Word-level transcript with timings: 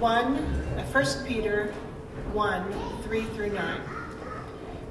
1, 0.00 0.34
uh, 0.34 0.82
1 0.92 1.26
Peter 1.26 1.74
1, 2.32 3.02
3 3.02 3.24
through 3.34 3.50
9. 3.50 3.80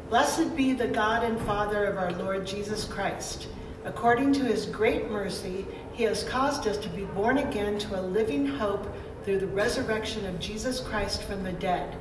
Blessed 0.08 0.55
be 0.55 0.74
the 0.74 0.88
God 0.88 1.24
and 1.24 1.42
Father 1.42 1.85
of 1.85 1.97
our 1.97 2.12
Lord 2.12 2.46
Jesus 2.46 2.85
Christ. 2.85 3.47
According 3.85 4.33
to 4.33 4.43
his 4.43 4.67
great 4.67 5.09
mercy, 5.09 5.65
he 5.93 6.03
has 6.03 6.23
caused 6.25 6.67
us 6.67 6.77
to 6.77 6.89
be 6.89 7.05
born 7.05 7.39
again 7.39 7.79
to 7.79 7.99
a 7.99 8.03
living 8.03 8.45
hope 8.45 8.85
through 9.23 9.39
the 9.39 9.47
resurrection 9.47 10.27
of 10.27 10.39
Jesus 10.39 10.79
Christ 10.79 11.23
from 11.23 11.44
the 11.44 11.53
dead, 11.53 11.97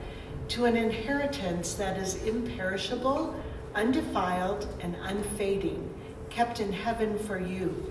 to 0.48 0.66
an 0.66 0.76
inheritance 0.76 1.72
that 1.74 1.96
is 1.96 2.22
imperishable, 2.24 3.34
undefiled, 3.74 4.68
and 4.80 4.94
unfading, 5.04 5.88
kept 6.28 6.60
in 6.60 6.74
heaven 6.74 7.18
for 7.20 7.40
you, 7.40 7.90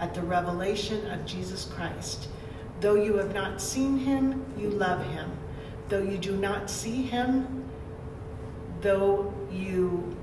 at 0.00 0.14
the 0.14 0.22
revelation 0.22 1.08
of 1.10 1.24
Jesus 1.26 1.66
Christ. 1.66 2.28
Though 2.80 2.94
you 2.94 3.16
have 3.18 3.34
not 3.34 3.60
seen 3.60 3.98
him, 3.98 4.44
you 4.58 4.70
love 4.70 5.04
him. 5.04 5.30
Though 5.88 6.02
you 6.02 6.18
do 6.18 6.36
not 6.36 6.70
see 6.70 7.02
him, 7.02 7.68
though 8.80 9.32
you 9.52 10.16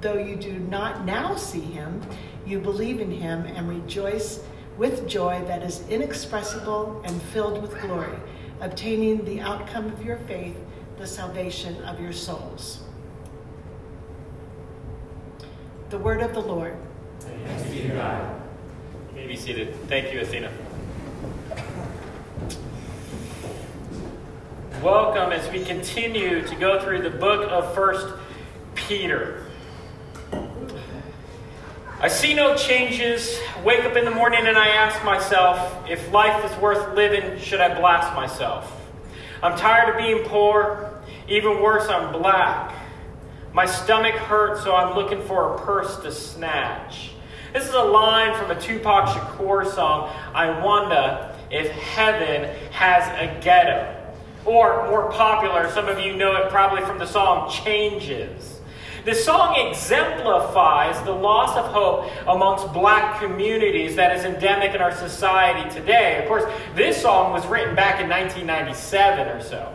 though 0.00 0.18
you 0.18 0.34
do 0.34 0.58
not 0.58 1.04
now 1.04 1.36
see 1.36 1.60
him, 1.60 2.02
you 2.44 2.58
believe 2.58 3.00
in 3.00 3.10
him 3.10 3.46
and 3.46 3.68
rejoice 3.68 4.40
with 4.76 5.06
joy 5.06 5.44
that 5.46 5.62
is 5.62 5.86
inexpressible 5.88 7.00
and 7.04 7.22
filled 7.22 7.62
with 7.62 7.80
glory, 7.80 8.18
obtaining 8.60 9.24
the 9.24 9.40
outcome 9.40 9.86
of 9.86 10.04
your 10.04 10.16
faith, 10.16 10.56
the 10.98 11.06
salvation 11.06 11.80
of 11.84 12.00
your 12.00 12.12
souls. 12.12 12.82
The 15.90 15.98
word 15.98 16.20
of 16.20 16.32
the 16.32 16.40
Lord. 16.40 16.76
Be 17.72 17.80
to 17.84 17.88
God. 17.88 18.42
You 19.08 19.22
may 19.22 19.26
be 19.26 19.34
seated. 19.34 19.74
Thank 19.88 20.12
you, 20.12 20.20
Athena. 20.20 20.52
Welcome 24.82 25.32
as 25.32 25.50
we 25.50 25.64
continue 25.64 26.46
to 26.46 26.54
go 26.56 26.84
through 26.84 27.00
the 27.00 27.08
book 27.08 27.50
of 27.50 27.74
First 27.74 28.14
Peter. 28.74 29.46
I 31.98 32.08
see 32.08 32.34
no 32.34 32.54
changes. 32.58 33.38
Wake 33.64 33.86
up 33.86 33.96
in 33.96 34.04
the 34.04 34.10
morning 34.10 34.46
and 34.46 34.58
I 34.58 34.68
ask 34.68 35.02
myself, 35.02 35.88
if 35.88 36.12
life 36.12 36.44
is 36.44 36.54
worth 36.60 36.94
living, 36.94 37.40
should 37.40 37.62
I 37.62 37.74
blast 37.74 38.14
myself? 38.14 38.70
I'm 39.42 39.56
tired 39.56 39.94
of 39.94 39.96
being 39.96 40.28
poor. 40.28 41.00
Even 41.26 41.62
worse, 41.62 41.88
I'm 41.88 42.12
black. 42.12 42.74
My 43.54 43.64
stomach 43.64 44.16
hurts, 44.16 44.62
so 44.62 44.74
I'm 44.74 44.94
looking 44.94 45.22
for 45.22 45.54
a 45.54 45.58
purse 45.62 45.96
to 46.00 46.12
snatch. 46.12 47.11
This 47.52 47.68
is 47.68 47.74
a 47.74 47.82
line 47.82 48.34
from 48.34 48.50
a 48.50 48.58
Tupac 48.58 49.08
Shakur 49.08 49.70
song, 49.74 50.10
I 50.32 50.64
Wonder 50.64 51.34
If 51.50 51.70
Heaven 51.70 52.48
Has 52.70 53.06
a 53.08 53.38
Ghetto. 53.42 53.94
Or, 54.46 54.88
more 54.88 55.12
popular, 55.12 55.70
some 55.70 55.86
of 55.86 55.98
you 55.98 56.16
know 56.16 56.34
it 56.36 56.48
probably 56.48 56.82
from 56.86 56.98
the 56.98 57.06
song 57.06 57.50
Changes. 57.50 58.60
The 59.04 59.14
song 59.14 59.68
exemplifies 59.68 60.98
the 61.02 61.12
loss 61.12 61.54
of 61.58 61.66
hope 61.66 62.10
amongst 62.26 62.72
black 62.72 63.20
communities 63.20 63.96
that 63.96 64.16
is 64.16 64.24
endemic 64.24 64.74
in 64.74 64.80
our 64.80 64.96
society 64.96 65.68
today. 65.68 66.22
Of 66.22 66.28
course, 66.28 66.50
this 66.74 67.02
song 67.02 67.32
was 67.32 67.44
written 67.46 67.74
back 67.74 68.00
in 68.00 68.08
1997 68.08 69.28
or 69.28 69.42
so. 69.42 69.74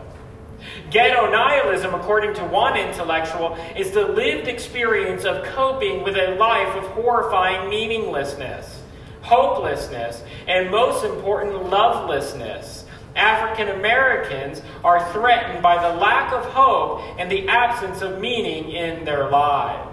Ghetto 0.90 1.30
nihilism, 1.30 1.94
according 1.94 2.34
to 2.34 2.44
one 2.44 2.76
intellectual, 2.76 3.56
is 3.76 3.90
the 3.90 4.06
lived 4.06 4.48
experience 4.48 5.24
of 5.24 5.44
coping 5.44 6.02
with 6.02 6.16
a 6.16 6.34
life 6.36 6.74
of 6.76 6.84
horrifying 6.92 7.68
meaninglessness, 7.68 8.82
hopelessness, 9.20 10.22
and 10.46 10.70
most 10.70 11.04
important, 11.04 11.68
lovelessness. 11.68 12.86
African 13.14 13.68
Americans 13.68 14.62
are 14.82 15.12
threatened 15.12 15.62
by 15.62 15.76
the 15.76 15.98
lack 15.98 16.32
of 16.32 16.44
hope 16.46 17.02
and 17.18 17.30
the 17.30 17.48
absence 17.48 18.00
of 18.00 18.18
meaning 18.20 18.70
in 18.70 19.04
their 19.04 19.28
lives. 19.28 19.87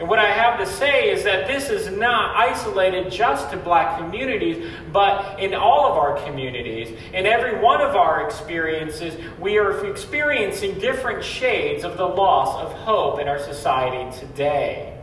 And 0.00 0.08
what 0.08 0.18
I 0.18 0.32
have 0.32 0.58
to 0.58 0.64
say 0.64 1.10
is 1.10 1.24
that 1.24 1.46
this 1.46 1.68
is 1.68 1.94
not 1.94 2.34
isolated 2.34 3.12
just 3.12 3.50
to 3.50 3.58
black 3.58 3.98
communities, 3.98 4.66
but 4.90 5.38
in 5.38 5.52
all 5.52 5.92
of 5.92 5.98
our 5.98 6.16
communities. 6.24 6.98
In 7.12 7.26
every 7.26 7.60
one 7.60 7.82
of 7.82 7.94
our 7.94 8.24
experiences, 8.24 9.14
we 9.38 9.58
are 9.58 9.86
experiencing 9.86 10.78
different 10.78 11.22
shades 11.22 11.84
of 11.84 11.98
the 11.98 12.06
loss 12.06 12.56
of 12.64 12.72
hope 12.72 13.20
in 13.20 13.28
our 13.28 13.38
society 13.38 14.18
today. 14.18 14.98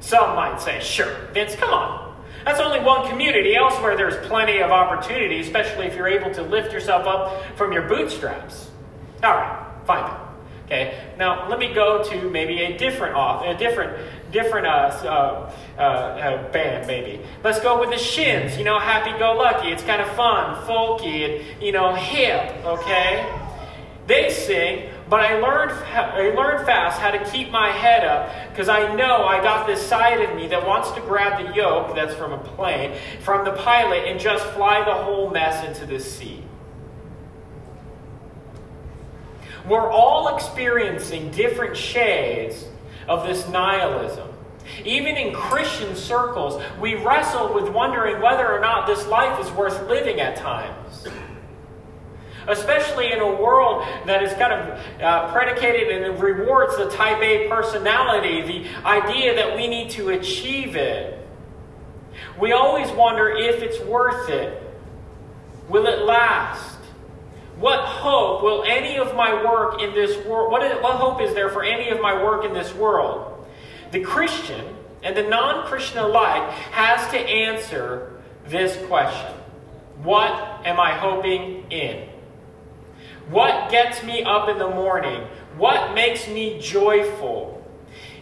Some 0.00 0.34
might 0.34 0.60
say, 0.60 0.80
sure, 0.80 1.28
Vince, 1.32 1.54
come 1.54 1.70
on. 1.70 2.24
That's 2.44 2.58
only 2.58 2.80
one 2.80 3.08
community. 3.08 3.54
Elsewhere, 3.54 3.96
there's 3.96 4.26
plenty 4.26 4.58
of 4.58 4.72
opportunity, 4.72 5.38
especially 5.38 5.86
if 5.86 5.94
you're 5.94 6.08
able 6.08 6.34
to 6.34 6.42
lift 6.42 6.72
yourself 6.72 7.06
up 7.06 7.56
from 7.56 7.72
your 7.72 7.88
bootstraps. 7.88 8.70
All 9.22 9.34
right, 9.34 9.66
fine. 9.86 10.26
Okay, 10.66 11.00
now 11.16 11.48
let 11.48 11.60
me 11.60 11.72
go 11.72 12.02
to 12.02 12.28
maybe 12.28 12.60
a 12.62 12.76
different 12.76 13.14
off, 13.14 13.44
a 13.44 13.56
different 13.56 13.96
different 14.30 14.66
uh, 14.66 14.70
uh, 14.70 15.80
uh, 15.80 16.52
band 16.52 16.86
maybe. 16.86 17.22
Let's 17.44 17.60
go 17.60 17.80
with 17.80 17.90
the 17.90 17.98
Shins. 17.98 18.56
You 18.56 18.64
know, 18.64 18.78
Happy 18.78 19.16
Go 19.18 19.34
Lucky. 19.34 19.68
It's 19.68 19.82
kind 19.82 20.02
of 20.02 20.08
fun, 20.12 20.66
folky, 20.66 21.24
and 21.24 21.62
you 21.62 21.72
know, 21.72 21.94
hip. 21.94 22.64
Okay, 22.64 23.26
they 24.06 24.30
sing, 24.30 24.90
but 25.08 25.20
I 25.20 25.38
learned 25.40 25.72
I 25.72 26.30
learned 26.34 26.66
fast 26.66 27.00
how 27.00 27.10
to 27.10 27.24
keep 27.30 27.50
my 27.50 27.70
head 27.70 28.04
up 28.04 28.30
because 28.50 28.68
I 28.68 28.94
know 28.94 29.24
I 29.24 29.42
got 29.42 29.66
this 29.66 29.84
side 29.84 30.20
of 30.20 30.36
me 30.36 30.46
that 30.48 30.66
wants 30.66 30.90
to 30.92 31.00
grab 31.00 31.44
the 31.44 31.54
yoke 31.54 31.94
that's 31.94 32.14
from 32.14 32.32
a 32.32 32.38
plane 32.38 32.96
from 33.20 33.44
the 33.44 33.52
pilot 33.52 34.06
and 34.06 34.18
just 34.20 34.44
fly 34.54 34.84
the 34.84 34.94
whole 34.94 35.30
mess 35.30 35.64
into 35.66 35.86
the 35.86 36.00
sea. 36.00 36.42
We're 39.68 39.90
all 39.90 40.36
experiencing 40.36 41.32
different 41.32 41.76
shades 41.76 42.66
of 43.08 43.26
this 43.26 43.48
nihilism. 43.48 44.28
Even 44.84 45.16
in 45.16 45.32
Christian 45.34 45.94
circles, 45.94 46.62
we 46.80 46.94
wrestle 46.94 47.54
with 47.54 47.68
wondering 47.68 48.20
whether 48.20 48.50
or 48.50 48.60
not 48.60 48.86
this 48.86 49.06
life 49.06 49.38
is 49.44 49.50
worth 49.52 49.88
living 49.88 50.20
at 50.20 50.36
times. 50.36 51.06
Especially 52.48 53.12
in 53.12 53.18
a 53.18 53.34
world 53.34 53.84
that 54.06 54.22
is 54.22 54.32
kind 54.34 54.52
of 54.52 55.00
uh, 55.00 55.32
predicated 55.32 56.02
and 56.02 56.20
rewards 56.20 56.76
the 56.76 56.88
type 56.90 57.20
A 57.20 57.48
personality, 57.48 58.42
the 58.42 58.84
idea 58.84 59.34
that 59.34 59.56
we 59.56 59.66
need 59.66 59.90
to 59.90 60.10
achieve 60.10 60.76
it. 60.76 61.26
We 62.38 62.52
always 62.52 62.90
wonder 62.92 63.30
if 63.30 63.62
it's 63.62 63.80
worth 63.80 64.28
it. 64.28 64.62
Will 65.68 65.86
it 65.86 66.02
last? 66.02 66.75
What 67.56 67.80
hope 67.80 68.42
will 68.42 68.64
any 68.64 68.98
of 68.98 69.14
my 69.14 69.32
work 69.42 69.80
in 69.80 69.94
this 69.94 70.24
world, 70.26 70.52
what, 70.52 70.62
hope 70.62 71.22
is 71.22 71.32
there 71.34 71.48
for 71.48 71.64
any 71.64 71.88
of 71.88 72.00
my 72.02 72.22
work 72.22 72.44
in 72.44 72.52
this 72.52 72.74
world? 72.74 73.46
The 73.92 74.00
Christian 74.00 74.76
and 75.02 75.16
the 75.16 75.22
non 75.22 75.66
Christian 75.66 75.98
alike 75.98 76.50
has 76.72 77.10
to 77.12 77.18
answer 77.18 78.20
this 78.46 78.76
question 78.86 79.32
What 80.02 80.32
am 80.66 80.78
I 80.78 80.92
hoping 80.92 81.70
in? 81.70 82.08
What 83.30 83.70
gets 83.70 84.02
me 84.02 84.22
up 84.22 84.48
in 84.48 84.58
the 84.58 84.68
morning? 84.68 85.26
What 85.56 85.94
makes 85.94 86.28
me 86.28 86.60
joyful? 86.60 87.54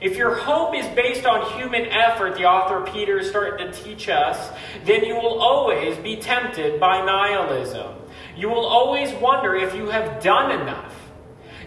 If 0.01 0.17
your 0.17 0.35
hope 0.35 0.77
is 0.77 0.87
based 0.95 1.27
on 1.27 1.59
human 1.59 1.87
effort, 1.87 2.37
the 2.37 2.45
author 2.45 2.81
Peter 2.93 3.19
is 3.19 3.29
starting 3.29 3.71
to 3.71 3.73
teach 3.73 4.09
us, 4.09 4.51
then 4.85 5.05
you 5.05 5.15
will 5.15 5.41
always 5.41 5.97
be 5.99 6.17
tempted 6.17 6.79
by 6.79 7.05
nihilism. 7.05 7.97
You 8.37 8.49
will 8.49 8.67
always 8.67 9.13
wonder 9.15 9.55
if 9.55 9.75
you 9.75 9.89
have 9.91 10.23
done 10.23 10.61
enough. 10.61 10.95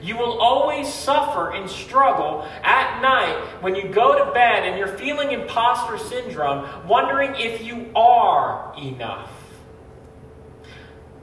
You 0.02 0.18
will 0.18 0.40
always 0.40 0.92
suffer 0.92 1.52
and 1.52 1.70
struggle 1.70 2.48
at 2.64 3.02
night 3.02 3.62
when 3.62 3.76
you 3.76 3.88
go 3.88 4.24
to 4.24 4.32
bed 4.32 4.64
and 4.64 4.78
you're 4.78 4.98
feeling 4.98 5.32
imposter 5.32 5.98
syndrome, 5.98 6.88
wondering 6.88 7.36
if 7.36 7.64
you 7.64 7.92
are 7.96 8.74
enough. 8.78 9.32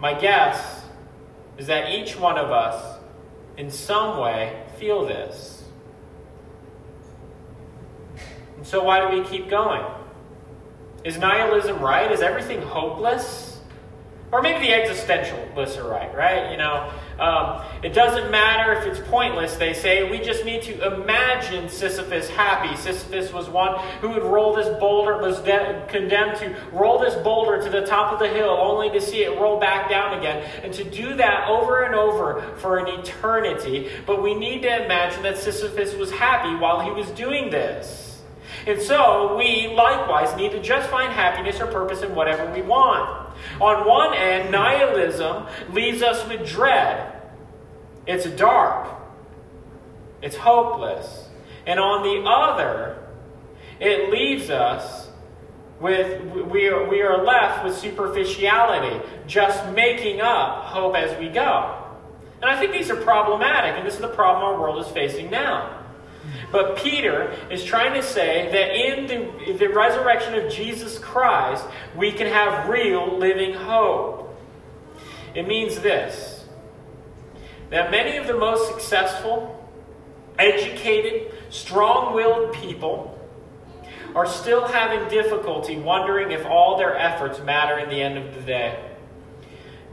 My 0.00 0.18
guess 0.18 0.84
is 1.56 1.68
that 1.68 1.90
each 1.90 2.18
one 2.18 2.36
of 2.36 2.50
us, 2.50 2.98
in 3.56 3.70
some 3.70 4.18
way, 4.18 4.64
feel 4.78 5.06
this. 5.06 5.64
And 8.56 8.66
so, 8.66 8.82
why 8.82 9.00
do 9.00 9.16
we 9.16 9.24
keep 9.24 9.48
going? 9.48 9.84
Is 11.04 11.18
nihilism 11.18 11.80
right? 11.80 12.10
Is 12.10 12.22
everything 12.22 12.62
hopeless? 12.62 13.53
Or 14.32 14.42
maybe 14.42 14.66
the 14.66 14.72
existentialists 14.72 15.78
are 15.78 15.88
right, 15.88 16.12
right? 16.12 16.50
You 16.50 16.56
know, 16.56 16.90
um, 17.20 17.64
it 17.84 17.90
doesn't 17.94 18.32
matter 18.32 18.72
if 18.72 18.84
it's 18.84 19.08
pointless, 19.08 19.54
they 19.54 19.72
say. 19.72 20.10
We 20.10 20.18
just 20.18 20.44
need 20.44 20.62
to 20.62 20.92
imagine 20.92 21.68
Sisyphus 21.68 22.28
happy. 22.30 22.74
Sisyphus 22.76 23.32
was 23.32 23.48
one 23.48 23.78
who 24.00 24.08
would 24.08 24.24
roll 24.24 24.56
this 24.56 24.68
boulder, 24.80 25.18
was 25.18 25.38
de- 25.40 25.86
condemned 25.88 26.36
to 26.38 26.56
roll 26.72 26.98
this 26.98 27.14
boulder 27.22 27.62
to 27.62 27.70
the 27.70 27.86
top 27.86 28.12
of 28.12 28.18
the 28.18 28.28
hill 28.28 28.50
only 28.50 28.90
to 28.90 29.00
see 29.00 29.22
it 29.22 29.38
roll 29.38 29.60
back 29.60 29.88
down 29.88 30.18
again. 30.18 30.50
And 30.64 30.72
to 30.74 30.82
do 30.82 31.14
that 31.14 31.48
over 31.48 31.84
and 31.84 31.94
over 31.94 32.42
for 32.56 32.78
an 32.78 32.88
eternity. 32.88 33.88
But 34.04 34.20
we 34.20 34.34
need 34.34 34.62
to 34.62 34.84
imagine 34.84 35.22
that 35.22 35.38
Sisyphus 35.38 35.94
was 35.94 36.10
happy 36.10 36.56
while 36.56 36.80
he 36.80 36.90
was 36.90 37.08
doing 37.12 37.50
this. 37.50 38.20
And 38.66 38.80
so 38.80 39.36
we 39.36 39.68
likewise 39.68 40.34
need 40.36 40.50
to 40.52 40.62
just 40.62 40.88
find 40.90 41.12
happiness 41.12 41.60
or 41.60 41.66
purpose 41.66 42.02
in 42.02 42.14
whatever 42.14 42.52
we 42.52 42.62
want. 42.62 43.23
On 43.60 43.86
one 43.86 44.14
end, 44.14 44.50
nihilism 44.50 45.46
leaves 45.72 46.02
us 46.02 46.26
with 46.28 46.46
dread. 46.46 47.22
It's 48.06 48.26
dark. 48.26 48.88
It's 50.22 50.36
hopeless. 50.36 51.28
And 51.66 51.80
on 51.80 52.02
the 52.02 52.28
other, 52.28 52.98
it 53.80 54.10
leaves 54.10 54.50
us 54.50 55.08
with, 55.80 56.22
we 56.32 56.68
are, 56.68 56.88
we 56.88 57.02
are 57.02 57.24
left 57.24 57.64
with 57.64 57.76
superficiality, 57.76 59.04
just 59.26 59.70
making 59.72 60.20
up 60.20 60.64
hope 60.64 60.94
as 60.94 61.18
we 61.18 61.28
go. 61.28 61.80
And 62.40 62.50
I 62.50 62.58
think 62.58 62.72
these 62.72 62.90
are 62.90 62.96
problematic, 62.96 63.76
and 63.76 63.86
this 63.86 63.94
is 63.94 64.00
the 64.00 64.08
problem 64.08 64.44
our 64.44 64.60
world 64.60 64.84
is 64.84 64.90
facing 64.92 65.30
now. 65.30 65.83
But 66.54 66.76
Peter 66.76 67.36
is 67.50 67.64
trying 67.64 67.94
to 67.94 68.02
say 68.02 68.48
that 68.52 68.76
in 68.76 69.08
the, 69.08 69.54
the 69.54 69.68
resurrection 69.70 70.34
of 70.36 70.52
Jesus 70.52 71.00
Christ, 71.00 71.66
we 71.96 72.12
can 72.12 72.28
have 72.28 72.68
real 72.68 73.18
living 73.18 73.54
hope. 73.54 74.38
It 75.34 75.48
means 75.48 75.80
this 75.80 76.44
that 77.70 77.90
many 77.90 78.18
of 78.18 78.28
the 78.28 78.36
most 78.36 78.70
successful, 78.70 79.68
educated, 80.38 81.34
strong 81.50 82.14
willed 82.14 82.54
people 82.54 83.18
are 84.14 84.26
still 84.26 84.68
having 84.68 85.08
difficulty 85.08 85.76
wondering 85.76 86.30
if 86.30 86.46
all 86.46 86.78
their 86.78 86.96
efforts 86.96 87.40
matter 87.40 87.80
in 87.80 87.88
the 87.88 88.00
end 88.00 88.16
of 88.16 88.32
the 88.32 88.42
day. 88.42 88.78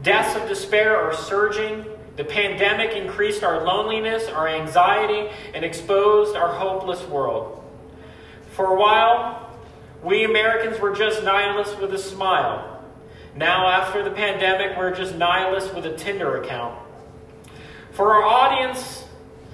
Deaths 0.02 0.36
of 0.36 0.48
despair 0.48 0.96
are 0.96 1.12
surging 1.12 1.84
the 2.16 2.24
pandemic 2.24 2.94
increased 2.94 3.42
our 3.42 3.64
loneliness, 3.64 4.28
our 4.28 4.46
anxiety, 4.46 5.30
and 5.54 5.64
exposed 5.64 6.36
our 6.36 6.52
hopeless 6.52 7.02
world. 7.06 7.64
For 8.52 8.66
a 8.66 8.78
while, 8.78 9.50
we 10.02 10.24
Americans 10.24 10.78
were 10.78 10.94
just 10.94 11.22
nihilists 11.22 11.78
with 11.80 11.94
a 11.94 11.98
smile. 11.98 12.84
Now, 13.34 13.66
after 13.66 14.04
the 14.04 14.10
pandemic, 14.10 14.76
we're 14.76 14.94
just 14.94 15.14
nihilists 15.14 15.72
with 15.72 15.86
a 15.86 15.96
Tinder 15.96 16.42
account. 16.42 16.78
For 17.92 18.14
our 18.14 18.22
audience 18.22 19.04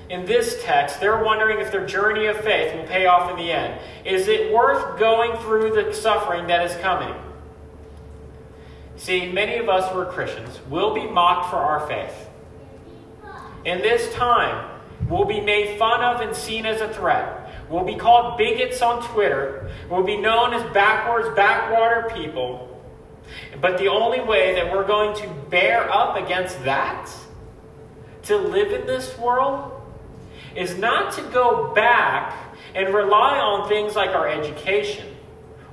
in 0.09 0.25
this 0.25 0.61
text, 0.65 1.01
they're 1.01 1.23
wondering 1.23 1.61
if 1.61 1.71
their 1.71 1.87
journey 1.87 2.27
of 2.27 2.39
faith 2.39 2.75
will 2.75 2.87
pay 2.89 3.07
off 3.07 3.31
in 3.31 3.37
the 3.37 3.53
end. 3.53 3.81
Is 4.05 4.27
it 4.27 4.53
worth 4.53 4.99
going 4.99 5.39
through 5.43 5.75
the 5.81 5.93
suffering 5.93 6.49
that 6.49 6.65
is 6.69 6.77
coming? 6.79 7.15
See, 8.97 9.31
many 9.31 9.59
of 9.59 9.69
us 9.69 9.93
who 9.93 10.01
are 10.01 10.07
Christians 10.07 10.59
will 10.69 10.93
be 10.93 11.07
mocked 11.07 11.51
for 11.51 11.57
our 11.57 11.87
faith 11.87 12.28
in 13.65 13.79
this 13.79 14.13
time 14.15 14.81
we'll 15.09 15.25
be 15.25 15.41
made 15.41 15.79
fun 15.79 16.03
of 16.03 16.21
and 16.21 16.35
seen 16.35 16.67
as 16.67 16.81
a 16.81 16.93
threat, 16.93 17.35
We'll 17.69 17.85
be 17.85 17.97
called 17.97 18.39
bigots 18.39 18.81
on 18.81 19.03
Twitter, 19.13 19.71
We'll 19.91 20.05
be 20.05 20.17
known 20.17 20.55
as 20.55 20.63
backwards, 20.73 21.29
backwater 21.37 22.11
people. 22.15 22.65
But 23.61 23.79
the 23.79 23.89
only 23.89 24.21
way 24.21 24.55
that 24.55 24.73
we're 24.73 24.87
going 24.87 25.15
to 25.19 25.29
bear 25.51 25.91
up 25.91 26.17
against 26.17 26.65
that, 26.65 27.11
to 28.23 28.37
live 28.37 28.73
in 28.73 28.87
this 28.87 29.17
world, 29.19 29.73
is 30.57 30.79
not 30.79 31.13
to 31.15 31.23
go 31.31 31.75
back 31.75 32.57
and 32.75 32.95
rely 32.95 33.39
on 33.39 33.69
things 33.69 33.95
like 33.95 34.11
our 34.11 34.29
education 34.29 35.15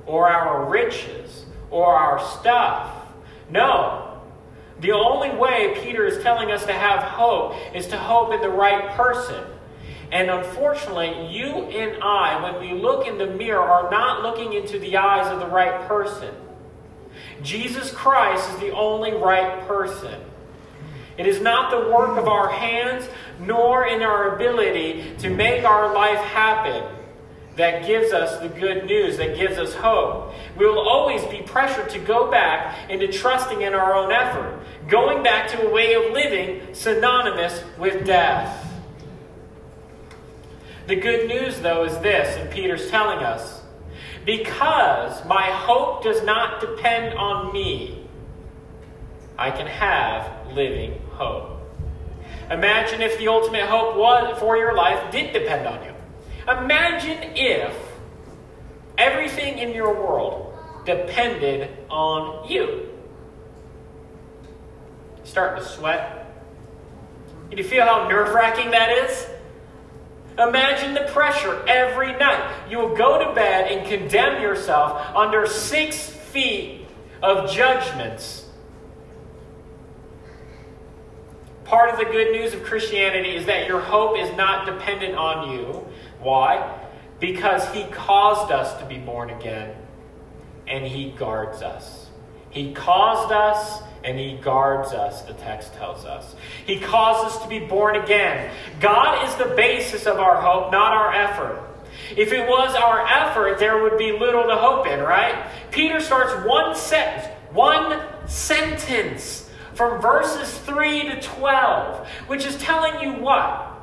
or 0.04 0.28
our 0.28 0.68
riches 0.68 1.46
or 1.70 1.94
our 1.94 2.20
stuff. 2.38 3.06
No, 3.50 4.05
the 4.80 4.92
only 4.92 5.30
way 5.30 5.78
Peter 5.82 6.04
is 6.06 6.22
telling 6.22 6.50
us 6.50 6.66
to 6.66 6.72
have 6.72 7.02
hope 7.02 7.54
is 7.74 7.86
to 7.88 7.96
hope 7.96 8.32
in 8.32 8.40
the 8.40 8.50
right 8.50 8.90
person. 8.96 9.42
And 10.12 10.30
unfortunately, 10.30 11.34
you 11.34 11.48
and 11.48 12.02
I, 12.02 12.42
when 12.42 12.60
we 12.60 12.80
look 12.80 13.06
in 13.06 13.18
the 13.18 13.26
mirror, 13.26 13.60
are 13.60 13.90
not 13.90 14.22
looking 14.22 14.52
into 14.52 14.78
the 14.78 14.96
eyes 14.98 15.32
of 15.32 15.40
the 15.40 15.46
right 15.46 15.88
person. 15.88 16.34
Jesus 17.42 17.90
Christ 17.90 18.48
is 18.52 18.60
the 18.60 18.70
only 18.70 19.12
right 19.12 19.66
person. 19.66 20.20
It 21.16 21.26
is 21.26 21.40
not 21.40 21.70
the 21.70 21.90
work 21.90 22.18
of 22.18 22.28
our 22.28 22.50
hands, 22.50 23.08
nor 23.40 23.86
in 23.86 24.02
our 24.02 24.36
ability 24.36 25.16
to 25.18 25.30
make 25.30 25.64
our 25.64 25.92
life 25.94 26.18
happen 26.18 26.95
that 27.56 27.86
gives 27.86 28.12
us 28.12 28.38
the 28.40 28.48
good 28.48 28.84
news, 28.84 29.16
that 29.16 29.36
gives 29.36 29.58
us 29.58 29.74
hope. 29.74 30.32
We 30.56 30.66
will 30.66 30.86
always 30.86 31.24
be 31.24 31.42
pressured 31.42 31.88
to 31.90 31.98
go 31.98 32.30
back 32.30 32.90
into 32.90 33.08
trusting 33.08 33.62
in 33.62 33.74
our 33.74 33.94
own 33.94 34.12
effort, 34.12 34.62
going 34.88 35.22
back 35.22 35.48
to 35.50 35.66
a 35.66 35.72
way 35.72 35.94
of 35.94 36.12
living 36.12 36.74
synonymous 36.74 37.64
with 37.78 38.06
death. 38.06 38.62
The 40.86 40.96
good 40.96 41.28
news, 41.28 41.60
though, 41.60 41.84
is 41.84 41.98
this, 41.98 42.36
and 42.36 42.50
Peter's 42.50 42.90
telling 42.90 43.18
us 43.18 43.62
because 44.26 45.24
my 45.24 45.44
hope 45.44 46.02
does 46.02 46.22
not 46.24 46.60
depend 46.60 47.16
on 47.16 47.52
me, 47.52 48.06
I 49.38 49.50
can 49.50 49.68
have 49.68 50.52
living 50.52 51.00
hope. 51.12 51.60
Imagine 52.50 53.02
if 53.02 53.18
the 53.18 53.28
ultimate 53.28 53.66
hope 53.66 53.96
was, 53.96 54.38
for 54.38 54.56
your 54.56 54.74
life 54.74 55.12
did 55.12 55.32
depend 55.32 55.66
on 55.66 55.84
you. 55.84 55.95
Imagine 56.48 57.32
if 57.34 57.76
everything 58.96 59.58
in 59.58 59.74
your 59.74 59.94
world 59.94 60.54
depended 60.84 61.76
on 61.90 62.48
you. 62.48 62.88
Starting 65.24 65.62
to 65.62 65.68
sweat. 65.68 66.34
Can 67.48 67.58
you 67.58 67.64
feel 67.64 67.84
how 67.84 68.08
nerve 68.08 68.32
wracking 68.32 68.70
that 68.70 68.90
is? 68.90 69.26
Imagine 70.38 70.94
the 70.94 71.10
pressure 71.12 71.64
every 71.66 72.12
night. 72.12 72.68
You 72.70 72.78
will 72.78 72.96
go 72.96 73.18
to 73.18 73.34
bed 73.34 73.72
and 73.72 73.88
condemn 73.88 74.42
yourself 74.42 75.00
under 75.16 75.46
six 75.46 76.08
feet 76.08 76.86
of 77.22 77.50
judgments. 77.50 78.44
Part 81.64 81.90
of 81.90 81.98
the 81.98 82.04
good 82.04 82.32
news 82.32 82.54
of 82.54 82.62
Christianity 82.62 83.34
is 83.34 83.46
that 83.46 83.66
your 83.66 83.80
hope 83.80 84.18
is 84.18 84.34
not 84.36 84.66
dependent 84.66 85.16
on 85.16 85.50
you. 85.50 85.85
Why? 86.20 86.80
Because 87.20 87.66
He 87.74 87.84
caused 87.84 88.50
us 88.52 88.78
to 88.80 88.86
be 88.86 88.98
born 88.98 89.30
again 89.30 89.74
and 90.66 90.84
He 90.84 91.10
guards 91.10 91.62
us. 91.62 92.08
He 92.50 92.72
caused 92.72 93.32
us 93.32 93.82
and 94.04 94.18
He 94.18 94.36
guards 94.36 94.92
us, 94.92 95.22
the 95.22 95.34
text 95.34 95.74
tells 95.74 96.04
us. 96.04 96.34
He 96.66 96.78
caused 96.78 97.26
us 97.26 97.42
to 97.42 97.48
be 97.48 97.58
born 97.58 97.96
again. 97.96 98.52
God 98.80 99.28
is 99.28 99.34
the 99.36 99.54
basis 99.54 100.06
of 100.06 100.18
our 100.18 100.40
hope, 100.40 100.72
not 100.72 100.92
our 100.92 101.12
effort. 101.12 101.62
If 102.16 102.32
it 102.32 102.48
was 102.48 102.74
our 102.74 103.06
effort, 103.06 103.58
there 103.58 103.82
would 103.82 103.98
be 103.98 104.12
little 104.12 104.44
to 104.44 104.56
hope 104.56 104.86
in, 104.86 105.00
right? 105.00 105.46
Peter 105.70 106.00
starts 106.00 106.32
one 106.46 106.74
sentence, 106.76 107.26
one 107.52 108.00
sentence 108.28 109.48
from 109.74 110.00
verses 110.00 110.56
3 110.58 111.08
to 111.10 111.20
12, 111.20 112.08
which 112.28 112.44
is 112.46 112.56
telling 112.56 113.00
you 113.02 113.22
what? 113.22 113.75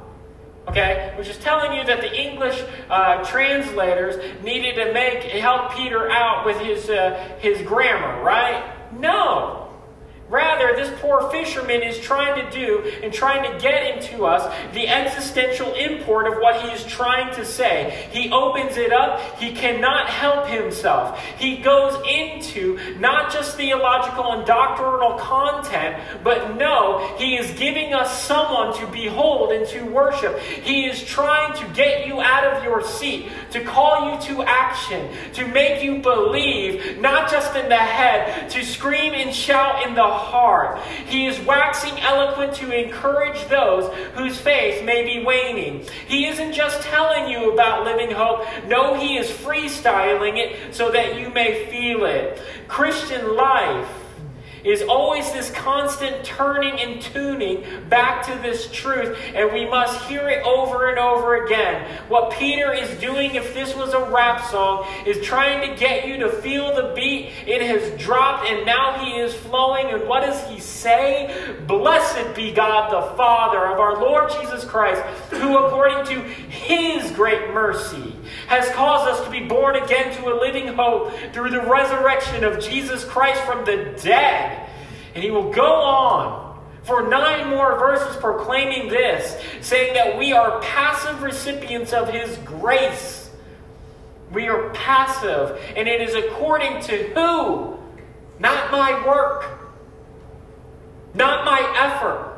Okay, 0.68 1.14
which 1.18 1.30
is 1.30 1.38
telling 1.38 1.78
you 1.78 1.86
that 1.86 2.02
the 2.02 2.14
English 2.14 2.64
uh, 2.90 3.24
translators 3.24 4.16
needed 4.44 4.76
to 4.76 4.94
make 4.94 5.24
help 5.24 5.74
Peter 5.76 6.10
out 6.10 6.46
with 6.46 6.58
his 6.58 6.90
uh, 6.90 7.38
his 7.40 7.62
grammar, 7.62 8.24
right? 8.24 8.74
No. 9.00 9.63
Rather, 10.34 10.76
this 10.76 10.92
poor 11.00 11.30
fisherman 11.30 11.84
is 11.84 12.00
trying 12.00 12.44
to 12.44 12.50
do 12.50 12.92
and 13.04 13.14
trying 13.14 13.44
to 13.44 13.60
get 13.60 13.96
into 13.96 14.26
us 14.26 14.42
the 14.74 14.88
existential 14.88 15.72
import 15.76 16.26
of 16.26 16.40
what 16.40 16.60
he 16.60 16.70
is 16.70 16.84
trying 16.86 17.32
to 17.36 17.46
say. 17.46 18.10
He 18.12 18.32
opens 18.32 18.76
it 18.78 18.92
up, 18.92 19.38
he 19.38 19.54
cannot 19.54 20.10
help 20.10 20.48
himself. 20.48 21.20
He 21.38 21.58
goes 21.58 22.02
into 22.10 22.80
not 22.98 23.32
just 23.32 23.58
theological 23.58 24.32
and 24.32 24.44
doctrinal 24.48 25.20
content, 25.20 26.02
but 26.24 26.56
no, 26.56 27.16
he 27.20 27.38
is 27.38 27.52
giving 27.52 27.94
us 27.94 28.24
someone 28.24 28.76
to 28.80 28.88
behold 28.88 29.52
and 29.52 29.68
to 29.68 29.84
worship. 29.84 30.40
He 30.40 30.86
is 30.86 31.04
trying 31.04 31.54
to 31.58 31.74
get 31.76 32.08
you 32.08 32.22
out 32.22 32.44
of 32.44 32.64
your 32.64 32.84
seat, 32.84 33.30
to 33.52 33.64
call 33.64 34.12
you 34.12 34.22
to 34.34 34.42
action, 34.42 35.10
to 35.34 35.48
make 35.50 35.84
you 35.84 36.02
believe, 36.02 37.00
not 37.00 37.30
just 37.30 37.56
in 37.56 37.70
the 37.70 37.76
head, 37.76 38.50
to 38.50 38.66
scream 38.66 39.14
and 39.14 39.32
shout 39.32 39.86
in 39.88 39.94
the 39.94 40.23
heart. 40.24 40.80
He 41.08 41.28
is 41.28 41.40
waxing 41.42 42.00
eloquent 42.00 42.56
to 42.56 42.72
encourage 42.72 43.46
those 43.48 43.94
whose 44.16 44.38
faith 44.38 44.84
may 44.84 45.04
be 45.04 45.24
waning. 45.24 45.86
He 46.08 46.28
isn't 46.28 46.54
just 46.54 46.82
telling 46.82 47.30
you 47.30 47.54
about 47.54 47.84
living 47.84 48.12
hope. 48.12 48.46
No, 48.68 48.96
he 48.96 49.18
is 49.18 49.30
freestyling 49.30 50.38
it 50.38 50.74
so 50.74 50.92
that 50.92 51.20
you 51.20 51.30
may 51.30 51.66
feel 51.68 52.06
it. 52.06 52.42
Christian 52.68 53.36
life 53.36 54.03
is 54.64 54.82
always 54.84 55.32
this 55.34 55.52
constant 55.52 56.24
turning 56.24 56.80
and 56.80 57.02
tuning 57.02 57.64
back 57.90 58.26
to 58.26 58.34
this 58.42 58.72
truth, 58.72 59.18
and 59.34 59.52
we 59.54 59.66
must 59.66 60.04
hear 60.06 60.30
it 60.30 60.44
over 60.46 60.90
and 60.90 61.00
over 61.00 61.46
again. 61.46 62.00
What 62.08 62.32
Peter 62.32 62.72
is 62.72 62.90
doing, 63.00 63.36
if 63.36 63.54
this 63.54 63.76
was 63.76 63.94
a 63.94 64.00
rap 64.10 64.44
song, 64.50 64.88
is 65.06 65.26
trying 65.26 65.70
to 65.70 65.76
get 65.78 66.08
you 66.08 66.18
to 66.18 66.30
feel 66.30 66.76
the 66.76 66.94
beat. 66.96 67.32
It 67.46 67.62
has 67.62 68.00
dropped, 68.00 68.48
and 68.48 68.66
now 68.66 69.04
he 69.04 69.18
is 69.18 69.34
flowing. 69.34 69.88
And 69.88 70.08
what 70.08 70.22
does 70.22 70.50
he 70.50 70.60
say? 70.60 71.56
Blessed 71.68 72.36
be 72.36 72.52
God 72.52 72.92
the 72.92 73.16
Father 73.16 73.66
of 73.66 73.80
our 73.80 74.00
Lord 74.00 74.32
Jesus 74.32 74.64
Christ, 74.66 75.02
who, 75.32 75.58
according 75.58 76.06
to 76.06 76.22
his 76.22 77.12
great 77.12 77.54
mercy, 77.54 78.16
has 78.54 78.70
caused 78.76 79.10
us 79.10 79.26
to 79.26 79.32
be 79.32 79.40
born 79.48 79.76
again 79.76 80.16
to 80.16 80.32
a 80.32 80.36
living 80.40 80.68
hope 80.68 81.12
through 81.34 81.50
the 81.50 81.62
resurrection 81.62 82.44
of 82.44 82.60
Jesus 82.60 83.04
Christ 83.04 83.42
from 83.42 83.66
the 83.66 83.98
dead. 84.04 84.70
And 85.16 85.24
he 85.24 85.32
will 85.32 85.52
go 85.52 85.66
on 85.66 86.62
for 86.84 87.08
nine 87.08 87.50
more 87.50 87.80
verses 87.80 88.16
proclaiming 88.18 88.90
this, 88.90 89.42
saying 89.62 89.96
that 89.96 90.20
we 90.20 90.34
are 90.34 90.60
passive 90.62 91.24
recipients 91.24 91.94
of 91.94 92.10
his 92.10 92.38
grace. 92.46 93.32
We 94.32 94.50
are 94.50 94.70
passive, 94.70 95.60
and 95.76 95.88
it 95.88 96.02
is 96.02 96.14
according 96.14 96.82
to 96.84 96.98
who? 97.16 97.80
Not 98.40 98.72
my 98.72 99.06
work, 99.06 99.46
not 101.14 101.46
my 101.46 101.60
effort, 101.78 102.38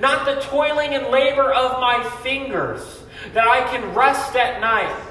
not 0.00 0.26
the 0.26 0.40
toiling 0.42 0.94
and 0.94 1.08
labor 1.08 1.52
of 1.52 1.80
my 1.80 2.08
fingers 2.22 3.02
that 3.32 3.48
I 3.48 3.68
can 3.70 3.94
rest 3.94 4.36
at 4.36 4.60
night 4.60 5.07